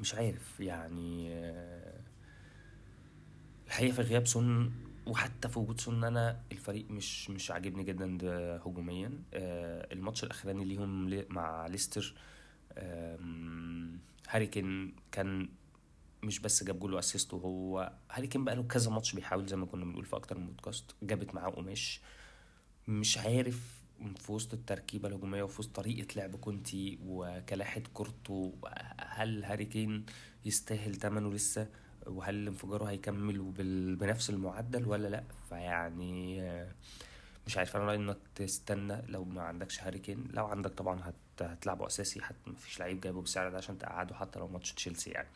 مش 0.00 0.14
عارف 0.14 0.60
يعني 0.60 1.28
آه 1.34 2.00
الحقيقة 3.66 3.94
في 3.94 4.02
غياب 4.02 4.26
سون 4.26 4.72
وحتى 5.06 5.48
في 5.48 5.58
وجود 5.58 5.80
سون 5.80 6.04
أنا 6.04 6.40
الفريق 6.52 6.90
مش 6.90 7.30
مش 7.30 7.50
عاجبني 7.50 7.84
جدا 7.84 8.18
هجوميا. 8.66 9.22
آه 9.34 9.92
الماتش 9.92 10.24
الأخراني 10.24 10.64
ليهم 10.64 11.10
مع 11.28 11.66
ليستر 11.66 12.14
هاري 14.28 14.46
كين 14.46 14.96
كان 15.12 15.48
مش 16.22 16.38
بس 16.38 16.64
جاب 16.64 16.78
goal 16.78 16.94
و 16.94 17.00
assist 17.00 17.34
وهو 17.34 17.92
هاري 18.10 18.26
كين 18.26 18.44
بقى 18.44 18.56
له 18.56 18.62
كذا 18.62 18.90
ماتش 18.90 19.12
بيحاول 19.14 19.46
زي 19.46 19.56
ما 19.56 19.66
كنا 19.66 19.84
بنقول 19.84 20.04
في 20.04 20.16
أكتر 20.16 20.38
من 20.38 20.46
بودكاست 20.46 20.84
جابت 21.02 21.34
معاه 21.34 21.50
قماش. 21.50 22.00
مش 22.88 23.18
عارف 23.18 23.80
في 24.16 24.32
وسط 24.32 24.54
التركيبة 24.54 25.08
الهجومية 25.08 25.42
وفي 25.42 25.60
وسط 25.60 25.74
طريقة 25.76 26.14
لعب 26.16 26.36
كونتي 26.36 26.98
وكلاحة 27.06 27.80
كورته 27.92 28.52
هل 29.00 29.44
هاري 29.44 29.64
كين 29.64 30.06
يستاهل 30.44 30.94
ثمنه 30.94 31.32
لسه؟ 31.32 31.68
وهل 32.06 32.46
انفجاره 32.48 32.84
هيكمل 32.84 33.38
بنفس 34.00 34.30
المعدل 34.30 34.86
ولا 34.88 35.08
لأ؟ 35.08 35.24
فيعني 35.48 36.42
مش 37.46 37.58
عارف. 37.58 37.76
أنا 37.76 37.84
رأيي 37.84 37.98
إنك 37.98 38.16
تستنى 38.34 39.02
لو 39.08 39.24
ما 39.24 39.42
عندكش 39.42 39.80
هاري 39.80 39.98
كين 39.98 40.28
لو 40.32 40.46
عندك 40.46 40.70
طبعا 40.70 41.00
هت... 41.04 41.42
هتلعبه 41.42 41.86
أساسي. 41.86 42.20
حتى 42.22 42.50
مفيش 42.50 42.80
لعيب 42.80 43.00
جايبه 43.00 43.20
بالسعر 43.20 43.50
ده 43.50 43.56
عشان 43.56 43.78
تقعده 43.78 44.14
حتى 44.14 44.38
لو 44.38 44.48
ماتش 44.48 44.72
تشيلسي 44.72 45.10
يعني. 45.10 45.28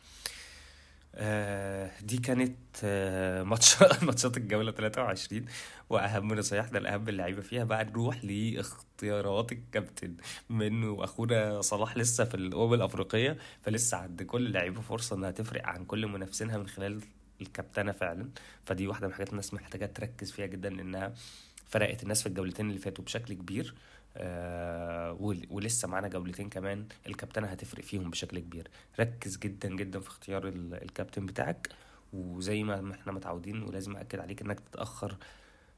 دي 2.01 2.17
كانت 2.17 2.57
آه 2.83 3.43
ماتش 3.43 3.75
ماتشات 4.03 4.37
الجولة 4.37 4.71
23 4.71 5.45
وأهم 5.89 6.33
نصايحنا 6.33 6.77
الأهم 6.77 7.09
اللعيبة 7.09 7.41
فيها 7.41 7.63
بقى 7.63 7.85
نروح 7.85 8.23
لاختيارات 8.25 9.51
الكابتن 9.51 10.15
بما 10.49 10.67
انه 10.67 11.03
اخونا 11.03 11.61
صلاح 11.61 11.97
لسه 11.97 12.23
في 12.25 12.35
الأمم 12.35 12.73
الأفريقية 12.73 13.37
فلسه 13.61 13.97
عند 13.97 14.23
كل 14.23 14.51
لعيبة 14.51 14.81
فرصة 14.81 15.15
إنها 15.15 15.31
تفرق 15.31 15.65
عن 15.67 15.85
كل 15.85 16.07
منافسينها 16.07 16.57
من 16.57 16.67
خلال 16.67 17.01
الكابتنة 17.41 17.91
فعلا. 17.91 18.29
فدي 18.63 18.87
واحدة 18.87 19.07
من 19.07 19.13
الحاجات 19.13 19.29
الناس 19.31 19.53
محتاجة 19.53 19.85
تركز 19.85 20.31
فيها 20.31 20.45
جدا 20.45 20.69
لانها 20.69 21.13
فرقت 21.67 22.03
الناس 22.03 22.21
في 22.21 22.27
الجولتين 22.29 22.69
اللي 22.69 22.79
فاتوا 22.79 23.03
بشكل 23.05 23.33
كبير. 23.33 23.75
آه 23.75 23.75
ولسه 25.49 25.87
معانا 25.87 26.07
جولتين 26.07 26.49
كمان 26.49 26.85
الكابتنة 27.07 27.47
هتفرق 27.47 27.83
فيهم 27.83 28.09
بشكل 28.09 28.39
كبير. 28.39 28.67
ركز 28.99 29.37
جدا 29.37 29.69
جدا 29.75 29.99
في 29.99 30.07
اختيار 30.07 30.47
الكابتن 30.47 31.25
بتاعك 31.25 31.69
وزي 32.13 32.63
ما 32.63 32.91
إحنا 32.91 33.11
متعودين 33.11 33.63
ولازم 33.63 33.97
أكد 33.97 34.19
عليك 34.19 34.41
إنك 34.41 34.59
تتأخر 34.59 35.17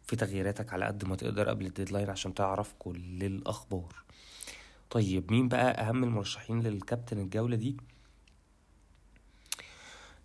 في 0.03 0.15
تغييراتك 0.15 0.73
على 0.73 0.85
قد 0.85 1.05
ما 1.05 1.15
تقدر 1.15 1.49
قبل 1.49 1.65
الديدلاين 1.65 2.09
عشان 2.09 2.33
تعرف 2.33 2.73
كل 2.79 3.23
الأخبار. 3.23 3.95
طيب 4.89 5.31
مين 5.31 5.47
بقى 5.47 5.71
أهم 5.81 6.03
المرشحين 6.03 6.59
للكابتن 6.61 7.19
الجولة 7.19 7.55
دي؟ 7.55 7.77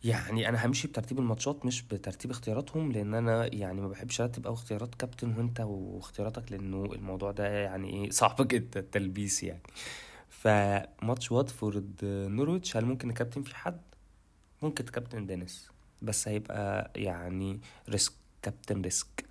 يعني 0.04 0.48
أنا 0.48 0.66
همشي 0.66 0.88
بترتيب 0.88 1.18
الماتشات 1.18 1.66
مش 1.66 1.82
بترتيب 1.82 2.30
اختياراتهم 2.30 2.92
لأن 2.92 3.14
أنا 3.14 3.54
يعني 3.54 3.80
ما 3.80 3.88
بحبش 3.88 4.20
أرتب 4.20 4.46
أو 4.46 4.54
اختيارات 4.54 4.94
كابتن 4.94 5.34
وأنت 5.38 5.60
واختياراتك 5.60 6.52
لأنه 6.52 6.84
الموضوع 6.84 7.30
ده 7.32 7.46
يعني 7.48 7.90
إيه 8.04 8.10
صعب 8.20 8.36
جدا 8.48 8.80
تلبيس 8.80 9.42
يعني. 9.42 9.62
فماتش 10.28 11.32
واتفورد 11.32 11.94
نورويتش 12.04 12.76
هل 12.76 12.84
ممكن 12.84 13.08
نكابتن 13.08 13.42
في 13.42 13.56
حد؟ 13.56 13.80
ممكن 14.62 14.84
تكابتن 14.84 15.26
دينيس. 15.26 15.70
بس 16.02 16.28
هيبقى 16.28 16.90
يعني 16.96 17.60
risk 17.88 18.12
كابتن 18.42 18.82
risk. 18.82 19.24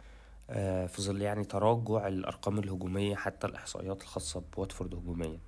آه 0.49 0.86
في 0.88 1.01
ظل 1.01 1.21
يعني 1.21 1.43
تراجع 1.45 2.08
الأرقام 2.08 2.60
الهجومية 2.60 3.15
حتى 3.15 3.47
الإحصائيات 3.47 4.01
الخاصة 4.01 4.43
بواتفورد 4.56 4.95
هجوميا. 4.95 5.39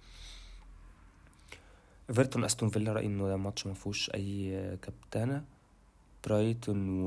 ايفرتون 2.10 2.44
أستون 2.44 2.70
فيلا 2.70 2.94
رأيي 2.94 3.06
إنه 3.08 3.28
ده 3.28 3.38
ماتش 3.38 3.68
ما 3.68 3.74
فيهوش 3.74 4.10
أي 4.16 4.78
كابتنة. 4.82 5.44
برايتون 6.28 7.04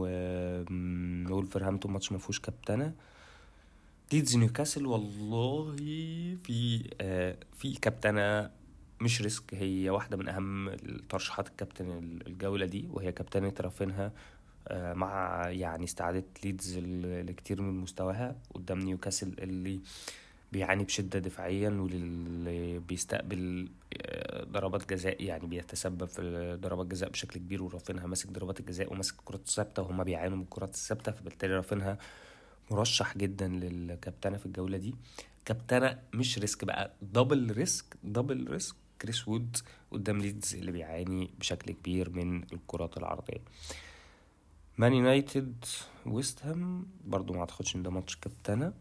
وولفرهامبتون 1.30 1.92
ماتش 1.92 2.12
ما 2.12 2.18
فيهوش 2.18 2.40
كابتنة. 2.40 2.92
ليدز 4.12 4.36
نيوكاسل 4.36 4.86
والله 4.86 5.76
في 6.44 6.84
آه 7.00 7.36
في 7.56 7.72
كابتنة 7.74 8.50
مش 9.00 9.22
risk. 9.22 9.54
هي 9.54 9.90
واحدة 9.90 10.16
من 10.16 10.28
أهم 10.28 10.70
ترشيحات 11.08 11.48
الكابتن 11.48 12.18
الجولة 12.26 12.66
دي 12.66 12.88
وهي 12.90 13.12
كابتنة 13.12 13.52
رافينها 13.60 14.12
آه 14.68 14.92
مع 14.94 15.42
يعني 15.50 15.84
استعادة 15.84 16.24
ليدز 16.44 16.78
لكتير 16.78 17.62
من 17.62 17.80
مستواها 17.80 18.36
قدام 18.54 18.78
نيوكاسل 18.78 19.34
اللي 19.38 19.80
بيعاني 20.52 20.84
بشدة 20.84 21.18
دفاعيا 21.18 21.70
واللي 21.70 22.78
بيستقبل 22.78 23.68
ضربات 24.50 24.90
جزاء 24.90 25.22
يعني 25.24 25.46
بيتسبب 25.46 26.04
في 26.04 26.58
ضربات 26.60 26.86
جزاء 26.86 27.10
بشكل 27.10 27.38
كبير 27.40 27.62
ورافينها 27.62 28.06
ماسك 28.06 28.30
ضربات 28.30 28.60
الجزاء 28.60 28.92
وماسك 28.92 29.18
الكرات 29.18 29.40
الثابتة 29.40 29.82
وهما 29.82 30.04
بيعانوا 30.04 30.36
من 30.36 30.42
الكرات 30.42 30.74
الثابتة 30.74 31.12
فبالتالي 31.12 31.54
رافينها 31.56 31.98
مرشح 32.70 33.18
جدا 33.18 33.48
للكابتنة 33.48 34.36
في 34.36 34.46
الجولة 34.46 34.78
دي. 34.78 34.94
كابتنة 35.44 35.98
مش 36.14 36.38
risk 36.38 36.64
بقى 36.64 36.92
double 37.02 37.50
risk 37.52 37.84
double 38.04 38.46
risk 38.50 38.74
كريس 39.02 39.28
وود 39.28 39.56
قدام 39.90 40.18
ليدز 40.18 40.54
اللي 40.54 40.72
بيعاني 40.72 41.30
بشكل 41.38 41.72
كبير 41.72 42.10
من 42.10 42.42
الكرات 42.52 42.96
العرضية. 42.96 43.40
مان 44.78 44.92
يونايتد 44.92 45.64
ويست 46.06 46.42
هام 46.46 46.86
برضو 47.06 47.32
ما 47.32 47.40
أعتقدش 47.40 47.76
إن 47.76 47.82
ده 47.82 47.90
ماتش 47.90 48.16
كابتنة. 48.16 48.72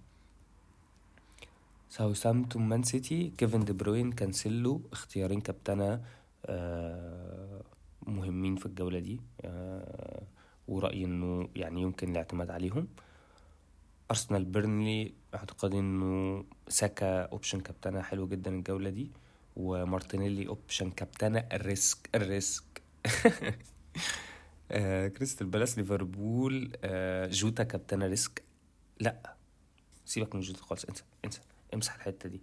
ساوثهامبتون 1.90 2.62
مان 2.62 2.84
سيتي 2.84 3.34
كيفن 3.38 3.66
دي 3.66 3.74
بروين 3.74 4.12
كانسيلو 4.12 4.82
اختيارين 4.92 5.42
كابتنة 5.42 6.02
آه 6.46 7.64
مهمين 8.08 8.56
في 8.56 8.66
الجولة 8.66 9.00
دي 9.00 9.20
آه 9.42 10.24
ورأيي 10.68 11.06
إنه 11.06 11.50
يعني 11.56 11.82
يمكن 11.82 12.12
الاعتماد 12.12 12.52
عليهم. 12.52 12.88
أرسنال 14.12 14.46
بيرنلي 14.46 15.14
اعتقادي 15.36 15.80
إنه 15.80 16.44
ساكا 16.68 17.22
option 17.24 17.60
كابتنة 17.60 18.02
حلو 18.02 18.28
جدا 18.28 18.52
الجولة 18.52 18.90
دي. 18.90 19.12
ومارتينيلي 19.56 20.48
option 20.48 20.92
كابتنة 20.92 21.40
ال 21.40 21.54
risk 21.54 22.10
ال 22.16 22.27
risk. 22.27 22.82
آه 24.72 25.08
كريستال 25.08 25.48
بالاس 25.48 25.78
ليفربول. 25.78 26.72
آه 26.84 27.28
جوتا 27.28 27.64
كابتنة 27.64 28.08
risk. 28.08 28.44
لا 29.00 29.36
سيبك 30.06 30.36
من 30.36 30.42
جوتا 30.42 30.64
خالص 30.64 30.86
انسى 30.86 31.04
انسى. 31.26 31.40
امسح 31.74 31.96
الحتة 31.96 32.30
دي. 32.30 32.40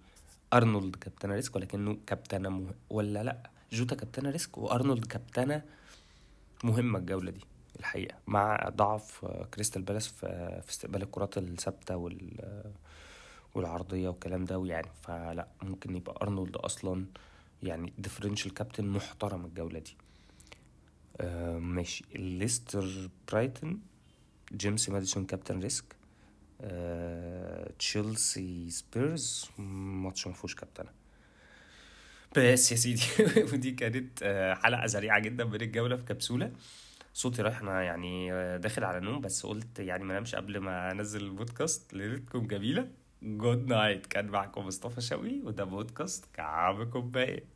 أرنولد 0.53 0.97
كابتنه 0.97 1.35
risk 1.35 1.57
ولكنه 1.57 1.99
كابتنه 2.07 2.49
مه... 2.49 2.71
ولا 2.91 3.23
لأ 3.23 3.51
جوتا 3.73 3.95
كابتنه 3.97 4.31
risk 4.31 4.59
وأرنولد 4.59 5.05
كابتنه 5.05 5.63
مهمه 6.65 6.99
الجولة 6.99 7.31
دي 7.31 7.41
الحقيقة 7.81 8.15
مع 8.27 8.69
ضعف 8.77 9.25
كريستال 9.55 9.83
بالاس 9.83 10.07
في, 10.09 10.27
استقبال 10.69 11.03
الكرات 11.03 11.39
الثابتة 11.39 11.97
وال 11.97 12.63
والعرضية 13.55 14.09
والكلام 14.09 14.45
ده 14.45 14.59
ويعني 14.59 14.89
فلأ 15.03 15.49
ممكن 15.63 15.97
يبقى 15.97 16.15
أرنولد 16.23 16.57
أصلا 16.57 17.05
يعني 17.63 17.93
differential 17.99 18.55
كابتن 18.55 18.87
محترم 18.87 19.45
الجولة 19.45 19.79
دي. 19.79 19.97
آه 21.21 21.59
ماشي. 21.59 22.05
ليستر 22.15 23.09
برايتون 23.29 23.81
جيمس 24.53 24.89
ماديسون 24.89 25.25
كابتن 25.27 25.61
risk 25.61 25.96
تشيلسي 27.79 28.71
سبيرز 28.71 29.51
ماتش 29.59 30.27
ما 30.27 30.33
فيهوش 30.33 30.55
كابتنه 30.55 30.91
بس 32.37 32.73
يا 32.73 32.77
سيدي 32.77 33.03
ودي 33.53 33.71
كانت 33.71 34.25
حلقة 34.63 34.87
سريعة 34.87 35.19
جدا 35.19 35.45
من 35.45 35.55
الجولة 35.55 35.97
في 35.97 36.05
كبسولة. 36.05 36.53
صوتي 37.15 37.43
رايح 37.43 37.61
أنا 37.61 37.83
يعني 37.83 38.29
داخل 38.59 38.85
على 38.85 39.01
نوم 39.01 39.21
بس 39.21 39.47
قلت 39.47 39.79
يعني 39.79 40.05
ما 40.05 40.15
نامش 40.15 40.35
قبل 40.35 40.59
ما 40.59 40.93
أنزل 40.93 41.23
البودكاست. 41.23 41.95
ليلتكم 41.95 42.47
جميلة. 42.47 42.89
good 43.23 43.67
night 43.67 44.07
كان 44.07 44.27
معكم 44.27 44.67
مصطفى 44.67 45.01
شوقي 45.01 45.41
وده 45.41 45.65
بودكاست 45.65 46.25
كعب 46.35 46.91
كوباية. 46.91 47.56